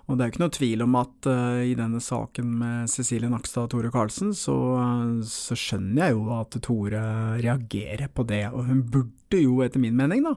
[0.06, 3.32] Og det er jo ikke noe tvil om at uh, i denne saken med Cecilie
[3.32, 7.02] Nakstad og Tore Karlsen, så, uh, så, skjønner jeg jo at Tore
[7.42, 10.36] reagerer på det, og hun burde jo etter min mening da,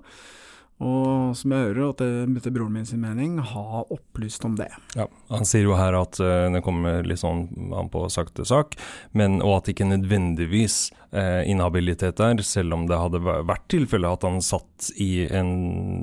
[0.83, 2.01] og som jeg hører, at
[2.43, 4.71] det broren min sin mening, har opplyst om det.
[4.99, 7.47] Ja, Han sier jo her at uh, det kommer litt sånn
[7.79, 8.75] an på sak til sak,
[9.15, 10.79] men, og at det ikke nødvendigvis
[11.15, 15.55] uh, inhabilitet der, selv om det hadde vært tilfelle at han satt i en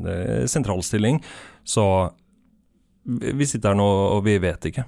[0.07, 1.19] uh, sentralstilling.
[1.67, 1.85] Så
[3.03, 4.87] vi sitter her nå og vi vet ikke.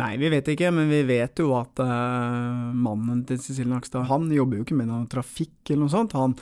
[0.00, 4.56] Nei, vi vet ikke, men vi vet jo at mannen til Cecilie Nakstad, han jobber
[4.56, 6.16] jo ikke med noe trafikk eller noe sånt.
[6.16, 6.32] Han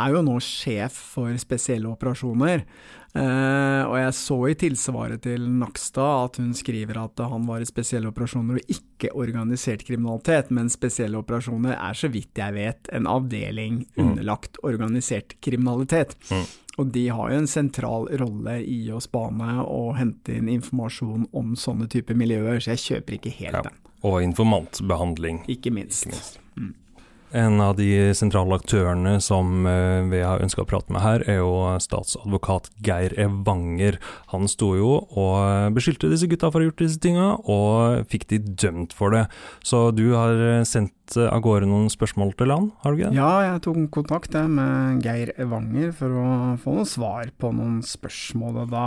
[0.00, 2.64] er jo nå sjef for spesielle operasjoner.
[3.12, 7.68] Uh, og jeg så i tilsvaret til Nakstad at hun skriver at han var i
[7.68, 13.10] spesielle operasjoner og ikke organisert kriminalitet, men spesielle operasjoner er så vidt jeg vet en
[13.10, 14.00] avdeling mm.
[14.00, 16.16] underlagt organisert kriminalitet.
[16.32, 16.48] Mm.
[16.80, 21.52] Og de har jo en sentral rolle i å spane og hente inn informasjon om
[21.58, 23.66] sånne typer miljøer, så jeg kjøper ikke helt ja.
[23.68, 23.80] den.
[24.08, 25.44] Og informantbehandling.
[25.52, 26.08] Ikke minst.
[26.08, 26.40] Ikke minst.
[26.56, 26.72] Mm.
[27.32, 31.40] En av de sentrale aktørene som eh, vi har ønska å prate med her, er
[31.40, 33.96] jo statsadvokat Geir Evanger.
[34.34, 38.28] Han sto jo og beskyldte disse gutta for å ha gjort disse tinga, og fikk
[38.32, 39.24] de dømt for det.
[39.64, 43.20] Så du har sendt av gårde noen spørsmål til han, har du ikke det?
[43.20, 46.28] Ja, jeg tok kontakt med Geir Evanger for å
[46.60, 48.62] få noen svar på noen spørsmål.
[48.66, 48.86] og da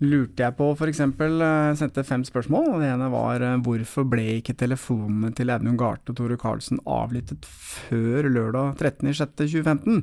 [0.00, 1.02] lurte jeg på f.eks.
[1.04, 2.78] Eh, sendte fem spørsmål.
[2.80, 7.46] Det ene var eh, hvorfor ble ikke telefonene til Audun Garthe og Tore Karlsen avlyttet
[7.46, 10.02] før lørdag 13.06.2015?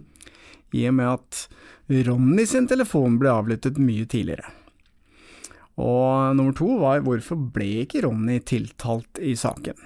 [0.76, 1.44] I og med at
[2.08, 4.50] Ronny sin telefon ble avlyttet mye tidligere.
[5.78, 9.78] Og nummer to var hvorfor ble ikke Ronny tiltalt i saken?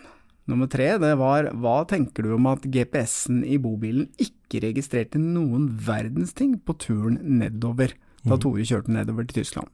[0.49, 5.69] Nummer tre det var hva tenker du om at GPS-en i bobilen ikke registrerte noen
[5.85, 7.93] verdens ting på turen nedover
[8.23, 8.41] da mm.
[8.41, 9.69] Tore kjørte nedover til Tyskland?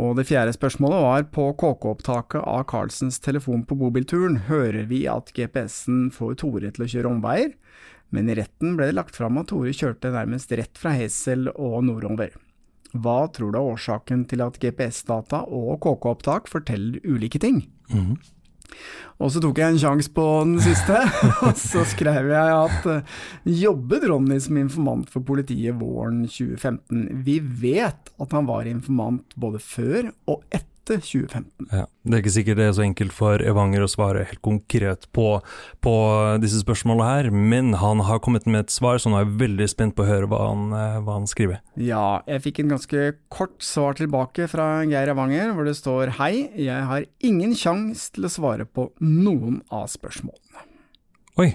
[0.00, 5.34] Og det fjerde spørsmålet var på KK-opptaket av Carlsens telefon på bobilturen hører vi at
[5.36, 7.52] GPS-en får Tore til å kjøre omveier,
[8.12, 11.82] men i retten ble det lagt fram at Tore kjørte nærmest rett fra Hesel og
[11.88, 12.32] nordover.
[12.92, 17.64] Hva tror du er årsaken til at GPS-data og KK-opptak forteller ulike ting?
[17.92, 18.16] Mm.
[19.22, 20.98] Og så tok jeg en sjanse på den siste,
[21.46, 27.22] og så skrev jeg at uh, jobbet Ronny som informant for politiet våren 2015.
[27.26, 31.68] Vi vet at han var informant både før og etter etter 2015.
[31.70, 35.06] Ja, det er ikke sikkert det er så enkelt for Evanger å svare helt konkret
[35.14, 35.26] på,
[35.84, 35.94] på
[36.42, 39.68] disse spørsmålene her, men han har kommet med et svar, så nå er jeg veldig
[39.70, 41.62] spent på å høre hva han, eh, hva han skriver.
[41.78, 46.48] Ja, jeg fikk en ganske kort svar tilbake fra Geir Evanger, hvor det står hei,
[46.58, 50.66] jeg har ingen sjanse til å svare på noen av spørsmålene.
[51.40, 51.52] Oi.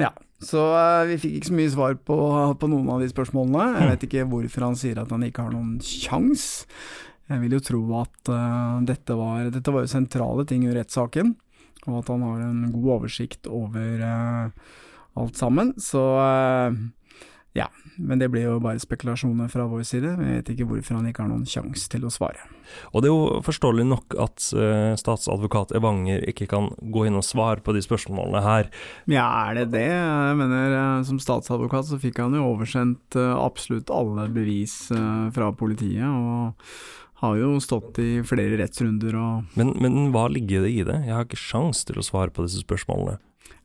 [0.00, 2.18] Ja, så uh, vi fikk ikke så mye svar på,
[2.58, 3.66] på, noen av de spørsmålene.
[3.78, 6.64] Jeg vet ikke hvorfor han sier at han ikke har noen sjans.
[7.32, 11.34] Jeg vil jo tro at uh, dette, var, dette var jo sentrale ting i rettssaken,
[11.88, 14.74] og at han har en god oversikt over uh,
[15.18, 15.72] alt sammen.
[15.80, 16.76] Så uh,
[17.52, 17.66] ja,
[17.96, 20.14] men det blir jo bare spekulasjoner fra vår side.
[20.16, 22.46] Jeg vet ikke hvorfor han ikke har noen sjanse til å svare.
[22.96, 27.26] Og det er jo forståelig nok at uh, statsadvokat Evanger ikke kan gå inn og
[27.28, 28.72] svare på de spørsmålene her.
[29.12, 29.84] Ja, er det det?
[29.84, 34.86] Jeg mener, uh, som statsadvokat så fikk han jo oversendt uh, absolutt alle bevis
[35.36, 36.08] fra politiet.
[36.08, 36.56] og
[37.22, 40.98] har jo stått i flere rettsrunder og men, men hva ligger det i det?
[41.06, 43.20] Jeg har ikke sjans til å svare på disse spørsmålene.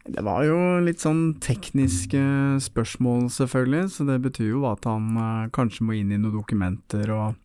[0.08, 2.22] Det var jo litt sånn tekniske
[2.64, 7.12] spørsmål, selvfølgelig, så det betyr jo at han uh, kanskje må inn i noen dokumenter
[7.12, 7.36] og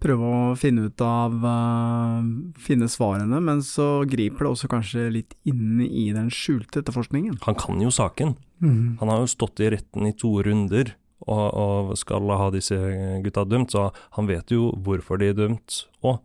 [0.00, 2.20] prøve å finne ut av uh,
[2.60, 7.40] finne svarene, men så griper det også kanskje litt inn i den skjulte etterforskningen.
[7.46, 8.36] Han kan jo saken.
[8.60, 9.00] Mm.
[9.00, 10.92] Han har jo stått i retten i to runder
[11.26, 12.78] og, og, skal ha disse
[13.24, 16.20] gutta dømt, så han vet jo hvorfor de er dømt òg.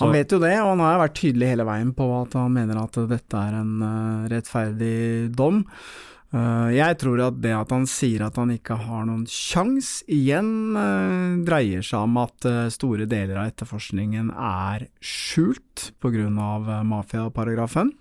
[0.00, 2.82] Han vet jo det, og han har vært tydelig hele veien på at han mener
[2.82, 5.62] at dette er en uh, rettferdig dom.
[6.34, 10.76] Uh, jeg tror at det at han sier at han ikke har noen sjans, igjen
[10.76, 16.28] uh, dreier seg om at store deler av etterforskningen er skjult pga.
[16.84, 17.94] mafiaparagrafen.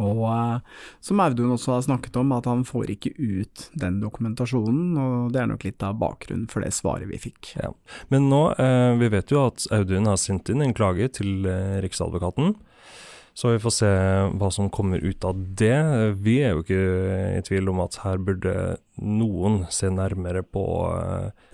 [0.00, 0.58] Og uh,
[1.04, 5.42] som Audun også har snakket om, at han får ikke ut den dokumentasjonen, og det
[5.42, 7.54] er nok litt av bakgrunnen for det svaret vi fikk.
[7.60, 7.72] Ja.
[8.12, 11.80] Men nå, uh, vi vet jo at Audun har sendt inn en klage til uh,
[11.84, 12.54] Riksadvokaten.
[13.34, 13.90] Så vi får se
[14.36, 15.78] hva som kommer ut av det.
[16.20, 16.82] Vi er jo ikke
[17.38, 20.66] i tvil om at her burde noen se nærmere på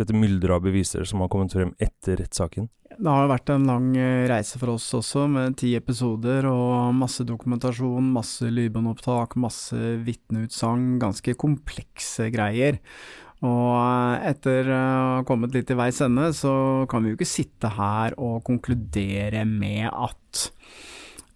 [0.01, 2.67] dette mylderet av beviser som har kommet frem etter rettssaken.
[2.99, 7.23] Det har vært en lang eh, reise for oss også, med ti episoder og masse
[7.27, 12.81] dokumentasjon, masse lydbåndopptak, masse vitneutsagn, ganske komplekse greier.
[13.47, 16.53] Og eh, etter å ha kommet litt i veis ende, så
[16.91, 20.49] kan vi jo ikke sitte her og konkludere med at,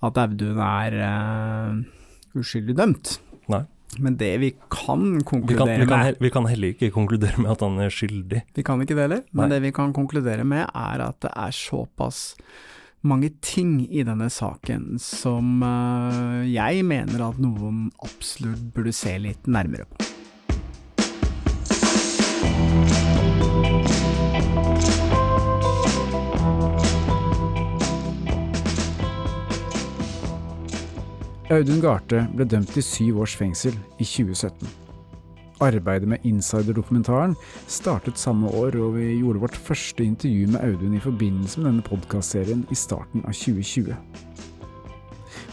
[0.02, 3.16] at Audun er uh, uskyldig dømt.
[3.52, 3.64] Nei.
[4.00, 7.42] Men det vi kan konkludere vi kan, vi kan, med Vi kan heller ikke konkludere
[7.42, 8.44] med at han er skyldig.
[8.56, 9.56] Vi kan ikke det heller, men Nei.
[9.56, 12.22] det vi kan konkludere med er at det er såpass
[13.02, 19.50] mange ting i denne saken som uh, jeg mener at noen absolutt burde se litt
[19.50, 20.11] nærmere på.
[31.52, 34.70] Audun Garthe ble dømt til syv års fengsel i 2017.
[35.60, 37.34] Arbeidet med Insider-dokumentaren
[37.68, 41.84] startet samme år, og vi gjorde vårt første intervju med Audun i forbindelse med denne
[41.84, 43.92] podkastserien i starten av 2020.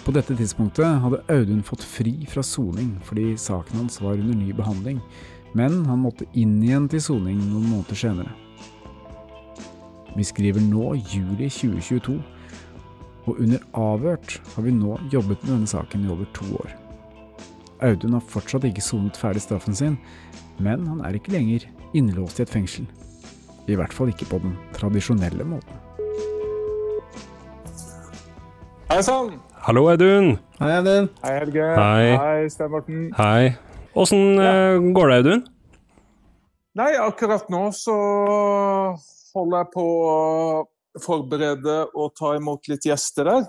[0.05, 4.55] På dette tidspunktet hadde Audun fått fri fra soning fordi saken hans var under ny
[4.55, 5.03] behandling,
[5.51, 8.31] men han måtte inn igjen til soning noen måneder senere.
[10.15, 12.21] Vi skriver nå juli 2022,
[13.29, 16.71] og under avhørt har vi nå jobbet med denne saken i over to år.
[17.85, 19.99] Audun har fortsatt ikke sonet ferdig straffen sin,
[20.59, 22.87] men han er ikke lenger innelåst i et fengsel.
[23.69, 25.85] I hvert fall ikke på den tradisjonelle måten.
[28.89, 29.35] Hei sann!
[29.61, 30.33] Hallo, Audun.
[30.57, 31.09] Hei, Audun.
[31.21, 31.69] Hei, Helge.
[31.77, 32.09] Hei.
[32.17, 33.05] Hei, Stein Morten.
[33.19, 33.53] Hei.
[33.93, 35.45] Åssen eh, går det, Audun?
[36.79, 37.95] Nei, akkurat nå så
[39.35, 39.85] holder jeg på
[40.97, 43.47] forberede og ta imot litt gjester der.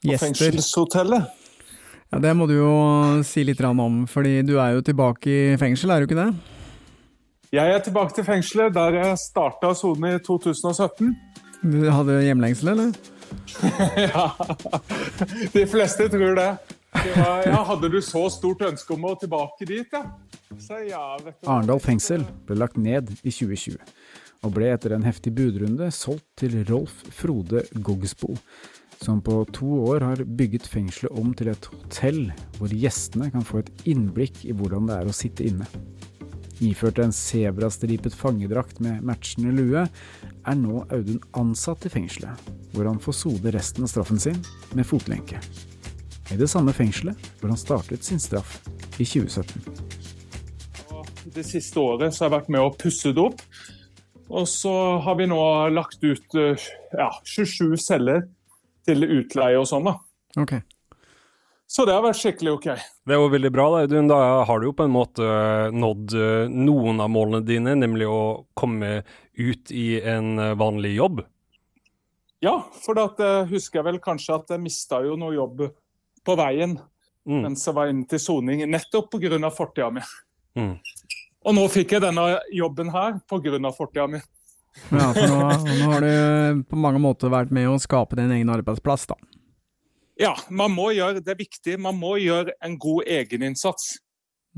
[0.00, 0.26] På Gjester.
[0.26, 1.36] fengselshotellet.
[2.10, 5.90] Ja, Det må du jo si litt om, fordi du er jo tilbake i fengsel,
[5.90, 6.32] er du ikke det?
[7.52, 11.14] Jeg er tilbake til fengselet der jeg starta å sone i 2017.
[11.62, 12.92] Du hadde hjemlengsel, eller?
[14.10, 14.26] ja,
[15.54, 16.50] de fleste tror det.
[16.94, 20.04] det var, ja, hadde du så stort ønske om å tilbake dit, ja?
[20.58, 21.46] Så ja, vet du.
[21.46, 23.78] Arendal fengsel ble lagt ned i 2020,
[24.44, 28.36] og ble etter en heftig budrunde solgt til Rolf Frode Gogsbo,
[29.00, 32.22] som på to år har bygget fengselet om til et hotell
[32.58, 35.68] hvor gjestene kan få et innblikk i hvordan det er å sitte inne.
[36.60, 39.86] Iført en sebrastripet fangedrakt med matchende lue,
[40.44, 42.36] er nå Audun ansatt i fengselet,
[42.74, 44.36] hvor han får sode resten av straffen sin
[44.76, 45.40] med fotlenke.
[46.30, 48.58] I det samme fengselet hvor han startet sin straff
[49.00, 49.64] i 2017.
[51.32, 53.40] Det siste året har jeg vært med å pusse det opp.
[54.30, 55.38] Og så har vi nå
[55.74, 58.28] lagt ut eh, ja, 27 celler
[58.86, 59.88] til utleie og sånn.
[59.90, 59.96] da.
[60.40, 60.60] Ok.
[61.70, 62.68] Så det har vært skikkelig OK.
[63.06, 65.26] Det er jo veldig bra, da, Da har du jo på en måte
[65.74, 69.02] nådd eh, noen av målene dine, nemlig å komme
[69.38, 71.22] ut i en eh, vanlig jobb.
[72.42, 75.68] Ja, for da eh, husker jeg vel kanskje at jeg mista jo noe jobb
[76.26, 76.78] på veien
[77.28, 77.42] Mm.
[77.44, 79.50] mens jeg var inne til soning, nettopp pga.
[79.52, 80.00] fortida mi.
[80.56, 80.78] Mm.
[81.46, 83.72] Og nå fikk jeg denne jobben her pga.
[83.72, 84.20] fortida mi.
[84.90, 88.52] Ja, for nå, nå har du på mange måter vært med å skape din egen
[88.52, 89.16] arbeidsplass, da.
[90.20, 91.78] Ja, man må gjøre det er viktig.
[91.80, 93.94] Man må gjøre en god egeninnsats.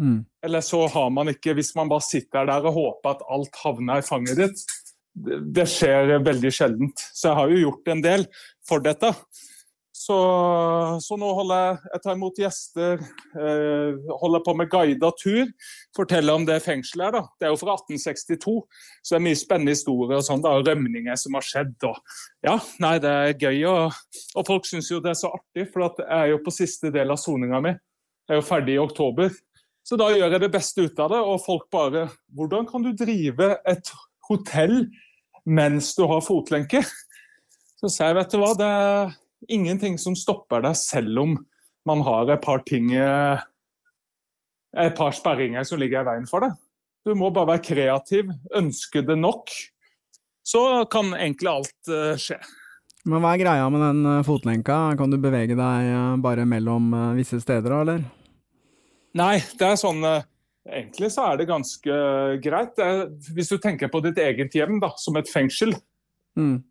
[0.00, 0.24] Mm.
[0.42, 4.02] Eller så har man ikke, hvis man bare sitter der og håper at alt havner
[4.02, 4.64] i fanget ditt.
[5.12, 7.04] Det, skjer veldig sjeldent.
[7.14, 8.26] Så jeg har jo gjort en del
[8.66, 9.12] for dette.
[10.02, 10.16] Så,
[11.04, 13.02] så nå holder jeg, jeg tar imot gjester,
[13.38, 15.52] eh, holder på med guida tur.
[15.94, 17.14] Forteller om det fengselet her.
[17.14, 17.22] da.
[17.38, 18.56] Det er jo fra 1862,
[18.98, 21.76] så det er mye spennende historier og sånn da, rømninger som har skjedd.
[21.86, 24.02] Og, ja, nei, Det er gøy, og,
[24.34, 27.14] og folk syns jo det er så artig, for jeg er jo på siste del
[27.14, 27.76] av soninga mi.
[28.26, 29.30] Jeg er jo ferdig i oktober.
[29.86, 32.90] Så da gjør jeg det beste ut av det, og folk bare Hvordan kan du
[32.94, 33.94] drive et
[34.28, 34.80] hotell
[35.46, 36.82] mens du har fotlenke?
[37.82, 39.18] Så sier jeg, vet du hva, det er
[39.48, 41.36] ingenting som stopper deg selv om
[41.88, 43.40] man har et par ting eh,
[44.78, 46.54] Et par sperringer som ligger i veien for deg.
[47.04, 49.50] Du må bare være kreativ, ønske det nok.
[50.46, 52.38] Så kan egentlig alt eh, skje.
[53.04, 54.78] Men hva er greia med den eh, fotlenka?
[54.96, 55.90] Kan du bevege deg
[56.22, 58.04] bare mellom visse steder, eller?
[59.18, 60.04] Nei, det er sånn
[60.62, 61.94] Egentlig så er det ganske
[62.38, 62.78] greit.
[63.34, 65.74] Hvis du tenker på ditt eget hjem da, som et fengsel,
[66.38, 66.62] Mm.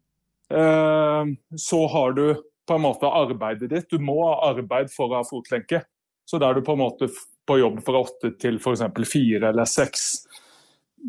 [1.59, 2.23] så har du
[2.67, 3.89] på en måte arbeidet ditt.
[3.89, 5.83] Du må ha arbeid for å ha fotlenke.
[6.25, 7.09] Så da er du på en måte
[7.47, 8.85] på jobb fra åtte til f.eks.
[9.09, 10.05] fire eller seks.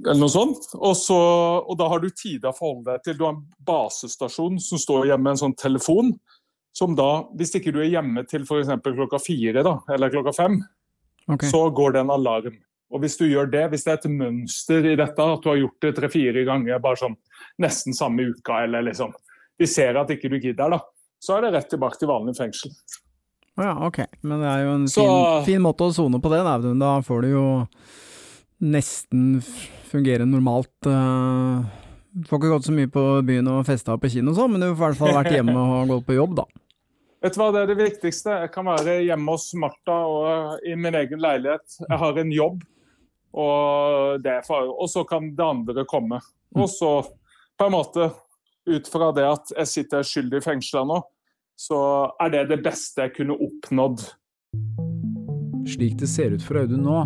[0.01, 0.71] Eller noe sånt.
[0.79, 1.19] Og, så,
[1.61, 3.19] og da har du tider å forholde deg til.
[3.19, 6.15] Du har en basestasjon som står hjemme med en sånn telefon.
[6.73, 8.73] Som da, hvis ikke du er hjemme til f.eks.
[8.87, 10.57] klokka fire da, eller klokka fem,
[11.27, 11.51] okay.
[11.53, 12.57] så går det en alarm.
[12.93, 15.61] Og hvis du gjør det, hvis det er et mønster i dette, at du har
[15.61, 17.19] gjort det tre-fire ganger bare sånn
[17.61, 19.13] nesten samme uka, eller liksom
[19.61, 20.81] De ser at ikke du gidder, da.
[21.23, 22.73] Så er det rett tilbake til vanlig fengsel.
[23.61, 24.01] Ja, ok.
[24.27, 27.01] Men det er jo en Så- fin, fin måte å sone på det, da, Da
[27.05, 27.69] får du jo
[28.63, 29.43] nesten
[29.91, 30.71] fungere normalt.
[30.83, 34.61] Du får ikke gått så mye på byen og festa på kino og sånn, men
[34.61, 36.45] du får i hvert fall vært hjemme og gått på jobb, da.
[37.23, 38.35] Vet du hva, Det er det viktigste.
[38.43, 41.77] Jeg kan være hjemme hos Martha og i min egen leilighet.
[41.89, 42.63] Jeg har en jobb,
[43.33, 46.19] og, og så kan det andre komme.
[46.57, 46.91] Og så
[47.59, 48.09] på en måte,
[48.69, 51.01] ut fra det at jeg sitter skyldig fengsla nå,
[51.59, 51.79] så
[52.23, 53.99] er det det beste jeg kunne oppnådd.
[55.69, 56.99] Slik det ser ut for Audun nå,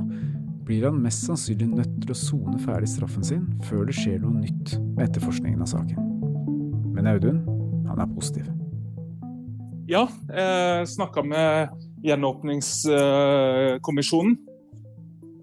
[0.67, 4.35] blir han mest sannsynlig nødt til å sone ferdig straffen sin før det skjer noe
[4.41, 5.99] nytt med etterforskningen av saken.
[6.97, 7.39] Men Audun,
[7.87, 8.47] han er positiv.
[9.87, 11.69] Ja, jeg snakka med
[12.03, 14.35] gjenåpningskommisjonen.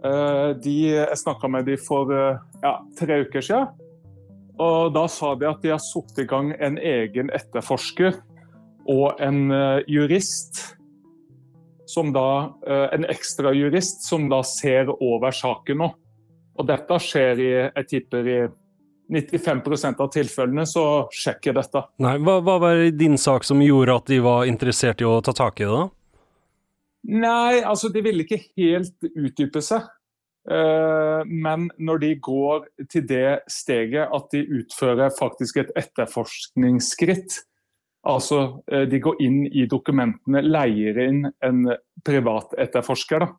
[0.03, 3.68] Eh, De, jeg snakka med dem for eh, ja, tre uker siden.
[4.62, 8.20] Og da sa de at de har satt i gang en egen etterforsker
[8.89, 10.62] og en eh, jurist.
[11.89, 15.89] Som da, eh, en ekstra jurist som da ser over saken nå.
[16.54, 18.38] Og dette skjer i jeg tipper i
[19.14, 21.82] 95% av tilfellene, så sjekker dette.
[22.01, 25.34] Nei, hva, hva var din sak som gjorde at de var interessert i å ta
[25.36, 25.89] tak i det, da?
[27.04, 29.89] Nei, altså de ville ikke helt utdype seg.
[30.51, 37.39] Eh, Men når de går til det steget at de utfører faktisk et etterforskningsskritt,
[38.03, 41.63] altså eh, de går inn i dokumentene, leier inn en
[42.03, 43.29] privat etterforsker da,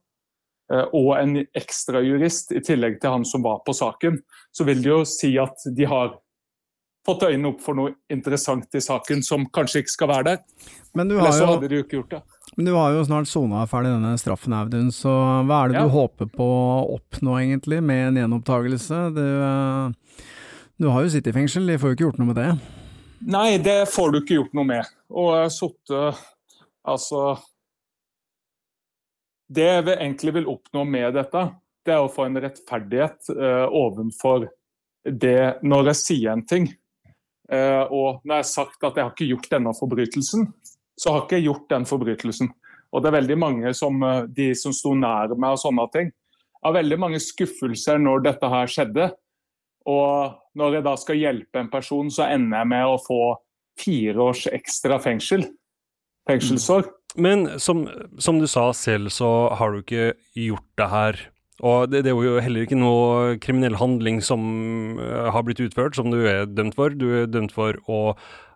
[0.73, 4.23] eh, og en ekstrajurist i tillegg til han som var på saken,
[4.55, 6.17] så vil det jo si at de har
[7.05, 10.71] fått øynene opp for noe interessant i saken som kanskje ikke skal være der.
[10.97, 12.23] Men du har jo,
[12.57, 15.11] men du har jo snart sona ferdig denne straffen, Audun, så
[15.47, 15.85] hva er det Ja.
[15.87, 19.15] du håper på å oppnå egentlig med en gjenopptakelse?
[19.15, 19.91] Du, eh,
[20.79, 22.59] du har jo sittet i fengsel, de får jo ikke gjort noe med det.
[23.25, 24.87] Nei, det får du ikke gjort noe med.
[25.11, 26.31] Og jeg har sittet
[26.85, 27.39] Altså
[29.49, 31.45] Det jeg egentlig vil oppnå med dette,
[31.85, 34.49] det er å få en rettferdighet uh, ovenfor
[35.05, 36.69] det når jeg sier en ting.
[37.53, 40.47] Uh, og når jeg har sagt at jeg har ikke gjort denne forbrytelsen,
[41.01, 42.53] så har ikke jeg gjort den forbrytelsen.
[42.95, 46.13] Og det er veldig mange som eh, de som sto nær meg og sånne ting.
[46.65, 49.11] Har veldig mange skuffelser når dette her skjedde.
[49.91, 53.21] Og når jeg da skal hjelpe en person, så ender jeg med å få
[53.81, 55.45] fire års ekstra fengsel.
[56.31, 56.87] Fengselsår.
[57.21, 57.85] Men som,
[58.19, 61.21] som du sa selv, så har du ikke gjort det her.
[61.63, 65.99] Og det, det er jo heller ikke noe kriminell handling som eh, har blitt utført,
[65.99, 66.95] som du er dømt for.
[66.95, 68.01] Du er dømt for å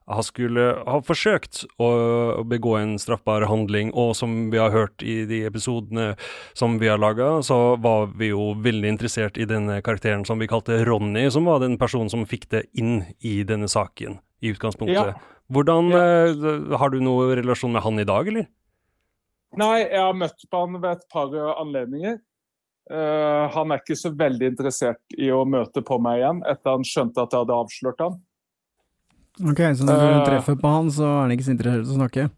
[0.08, 1.88] ha skulle ha forsøkt å
[2.48, 6.14] begå en straffbar handling, og som vi har hørt i de episodene
[6.56, 10.48] som vi har laga, så var vi jo veldig interessert i denne karakteren som vi
[10.50, 15.12] kalte Ronny, som var den personen som fikk det inn i denne saken i utgangspunktet.
[15.14, 15.36] Ja.
[15.48, 16.76] Hvordan ja.
[16.76, 18.48] Har du noe relasjon med han i dag, eller?
[19.56, 22.18] Nei, jeg har møtt på han ved et par anledninger.
[22.88, 26.86] Uh, han er ikke så veldig interessert i å møte på meg igjen, etter han
[26.88, 28.16] skjønte at jeg hadde avslørt han.
[29.38, 30.24] Ok, så når du Eh.
[30.26, 32.30] treffer på han, så er han ikke så interessert i å snakke?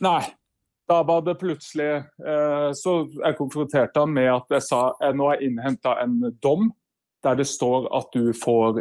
[0.00, 0.20] Nei.
[0.90, 5.28] Da var det plutselig eh, Så jeg konfronterte han med at jeg sa jeg nå
[5.30, 6.72] har innhenta en dom
[7.22, 8.80] der det står at du får,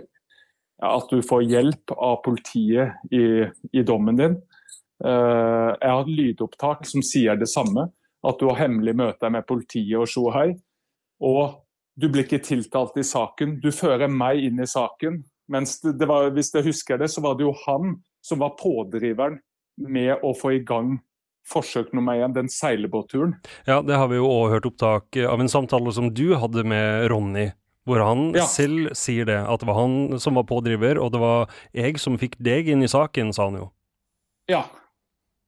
[0.81, 4.37] at du får hjelp av politiet i, i dommen din.
[5.05, 7.91] Eh, jeg har et lydopptak som sier det samme.
[8.25, 10.53] At du har hemmelig møte med politiet og Sjohei.
[11.21, 11.59] Og
[11.99, 13.59] du blir ikke tiltalt i saken.
[13.61, 15.21] Du fører meg inn i saken.
[15.49, 19.39] Mens det, var, hvis jeg husker det, så var det jo han som var pådriveren
[19.79, 20.99] med å få i gang
[21.49, 23.31] forsøk nummer én, den seilbåtturen.
[23.65, 27.07] Ja, det har vi jo òg hørt opptak av en samtale som du hadde med
[27.09, 27.47] Ronny,
[27.89, 28.45] hvor han Ja.
[28.45, 32.19] selv sier det, at det var han som var pådriver, og det var jeg som
[32.21, 33.71] fikk deg inn i saken, sa han jo.
[34.51, 34.65] Ja,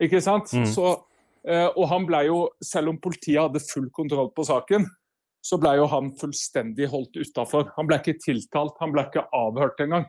[0.02, 0.50] ikke sant?
[0.58, 0.66] Mm.
[0.66, 1.04] Så,
[1.46, 4.88] eh, og han ble jo, selv om politiet hadde full kontroll på saken,
[5.42, 7.72] så ble jo han fullstendig holdt utafor.
[7.78, 10.06] Han ble ikke tiltalt, han ble ikke avhørt engang.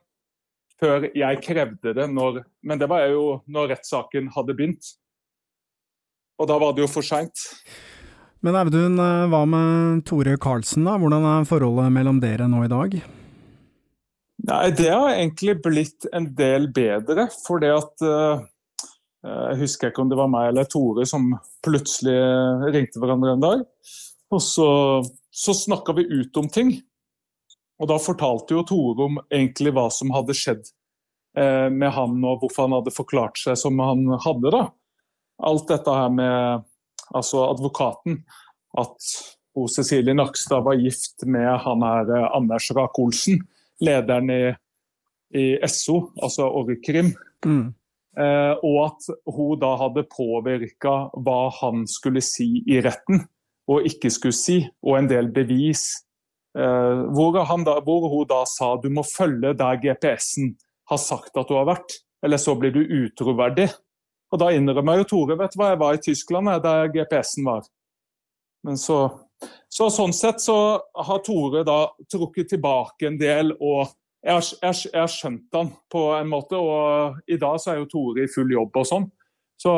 [0.83, 4.93] Før jeg krevde det, når, men det var jo når rettssaken hadde begynt.
[6.43, 7.47] Og da var det jo for seint.
[8.43, 10.97] Men Audun, eh, hva med Tore Karlsen, da?
[10.99, 12.97] Hvordan er forholdet mellom dere nå i dag?
[14.43, 18.49] Nei, det har egentlig blitt en del bedre, fordi at eh,
[19.23, 21.29] Jeg husker ikke om det var meg eller Tore som
[21.63, 22.17] plutselig
[22.75, 23.61] ringte hverandre en dag.
[24.35, 24.67] Og så,
[25.33, 26.75] så snakka vi ut om ting.
[27.81, 30.67] Og da fortalte jo Tore om egentlig hva som hadde skjedd
[31.39, 34.53] eh, med han, og hvorfor han hadde forklart seg som han hadde.
[34.53, 34.67] da.
[35.43, 36.69] Alt dette her med
[37.17, 38.21] altså advokaten.
[38.79, 39.09] At
[39.57, 43.41] hun Cecilie Nakstad var gift med han her eh, Anders Rak-Olsen,
[43.83, 44.43] lederen i,
[45.33, 47.15] i SO, altså Orkrim.
[47.45, 47.73] Mm.
[48.21, 53.25] Eh, og at hun da hadde påvirka hva han skulle si i retten
[53.73, 55.89] og ikke skulle si, og en del bevis
[56.59, 57.33] Eh, hvor,
[57.65, 60.53] da, hvor, hun da sa du må følge der GPS-en
[60.91, 63.71] har sagt at du har vært, eller så blir du utroverdig.
[64.33, 67.67] Og Da innrømmer jo Tore vet du hva, jeg var i Tyskland der GPS-en var.
[68.65, 69.01] Men så,
[69.69, 73.93] så, Sånn sett så har Tore da trukket tilbake en del, og
[74.23, 74.39] jeg
[74.95, 76.57] har skjønt han på en måte.
[76.57, 79.09] Og i dag så er jo Tore i full jobb og sånn.
[79.61, 79.73] Så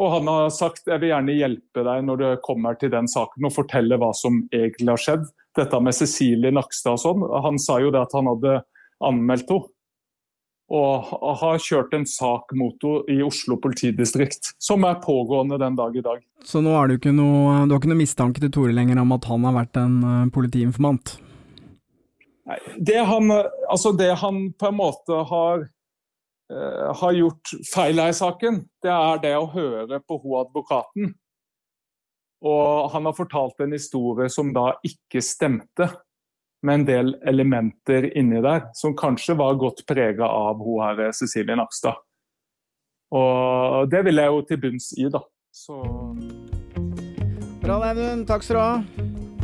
[0.00, 3.48] og han har sagt jeg vil gjerne hjelpe deg når det kommer til den saken
[3.48, 5.26] og fortelle hva som egentlig har skjedd.
[5.58, 7.26] Dette med Cecilie Nakstad og sånn.
[7.44, 8.60] Han sa jo det at han hadde
[9.04, 9.76] anmeldt henne.
[10.70, 11.08] Og
[11.40, 16.04] har kjørt en sak mot henne i Oslo politidistrikt, som er pågående den dag i
[16.04, 16.22] dag.
[16.46, 19.16] Så nå er det ikke noe, du har ikke noe mistanke til Tore lenger om
[19.16, 21.16] at han har vært en uh, politiinformant?
[22.46, 23.34] Nei, det han,
[23.66, 25.79] altså det han på en måte har Eh,
[26.50, 31.12] har gjort feil her i saken, det er det å høre på hun advokaten.
[32.40, 35.90] Og han har fortalt en historie som da ikke stemte,
[36.62, 41.56] med en del elementer inni der som kanskje var godt prega av hun her Cecilie
[41.56, 41.96] Nakstad.
[43.16, 45.22] Og det vil jeg jo til bunns i, da.
[45.50, 45.80] Så
[47.60, 48.26] Bra, Audun.
[48.28, 48.82] Takk skal du ha.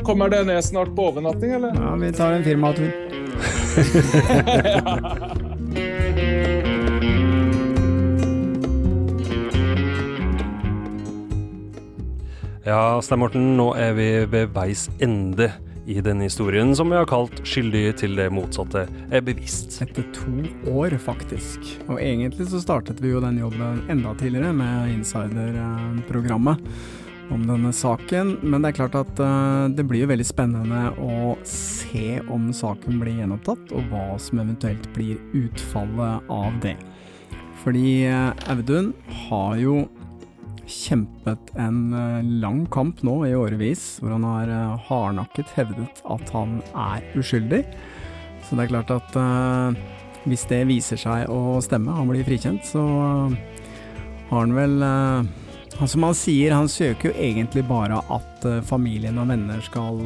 [0.05, 1.75] Kommer det ned snart på overnatting, eller?
[1.75, 2.91] Ja, vi tar en firmatur.
[12.67, 15.53] Ja, Stein Morten, nå er vi ved veis ende
[15.87, 19.77] i denne historien, som vi har kalt 'Skyldig til det motsatte er bevisst'.
[19.85, 21.63] Etter to år, faktisk.
[21.87, 26.59] Og egentlig så startet vi jo den jobben enda tidligere med Insider-programmet
[27.31, 31.39] om denne saken, men det er klart at uh, det blir jo veldig spennende å
[31.47, 36.75] se om saken blir gjenopptatt, og hva som eventuelt blir utfallet av det.
[37.63, 38.91] Fordi uh, Audun
[39.31, 39.85] har jo
[40.67, 46.33] kjempet en eh, lang kamp nå i årevis, hvor han har eh, hardnakket hevdet at
[46.35, 47.63] han er uskyldig.
[48.47, 49.75] Så det er klart at uh,
[50.31, 53.33] hvis det viser seg å stemme, han blir frikjent, så uh,
[54.29, 55.27] har han vel uh,
[55.83, 59.99] Som han sier, han søker jo egentlig bare at familien og venner skal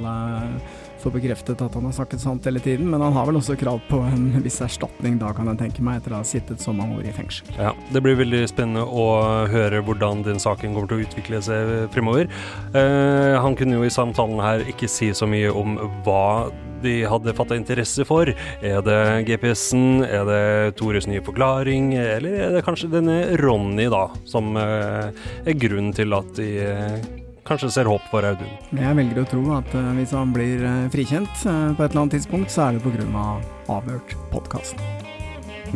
[1.02, 3.80] få bekreftet at han har snakket sant hele tiden, men han har vel også krav
[3.90, 7.00] på en viss erstatning da, kan jeg tenke meg, etter å ha sittet så mange
[7.00, 7.50] år i fengsel.
[7.58, 9.06] Ja, det blir veldig spennende å
[9.50, 12.30] høre hvordan den saken kommer til å utvikle seg fremover.
[12.74, 17.34] Eh, han kunne jo i samtalen her ikke si så mye om hva de hadde
[17.36, 18.30] fatta interesse for.
[18.64, 20.42] Er det GPS-en, er det
[20.80, 25.10] Tores nye forklaring, eller er det kanskje denne Ronny, da, som eh,
[25.44, 27.10] er grunnen til at de eh,
[27.50, 28.50] kanskje ser håp for Audun.
[28.76, 32.04] Jeg velger å tro at uh, hvis han blir uh, frikjent uh, på et eller
[32.04, 33.26] annet tidspunkt, så er det pga.
[33.70, 34.82] Avhørt-podkasten.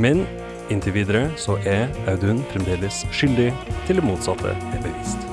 [0.01, 0.25] Men
[0.73, 3.51] inntil videre så er Audun fremdeles skyldig
[3.87, 5.31] til det motsatte er bevist.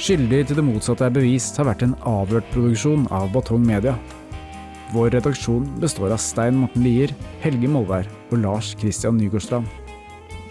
[0.00, 3.98] Skyldig til det motsatte er bevist har vært en avhørt-produksjon av Batong Media.
[4.94, 7.12] Vår redaksjon består av Stein Morten Lier,
[7.44, 9.79] Helge Molvær og Lars Christian Nygårdstrand.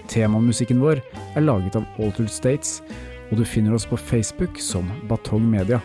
[0.09, 1.03] Temamusikken vår
[1.37, 2.79] er laget av Altered States,
[3.29, 5.77] og du finner oss på Facebook som Batong Media.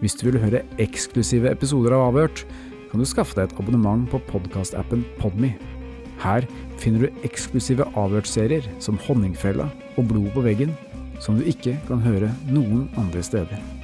[0.00, 2.44] Hvis du vil høre eksklusive episoder av Avhørt,
[2.90, 5.54] kan du skaffe deg et abonnement på podkastappen Podme.
[6.20, 6.44] Her
[6.80, 10.76] finner du eksklusive avhørt-serier som Honningfella og Blod på veggen,
[11.20, 13.79] som du ikke kan høre noen andre steder.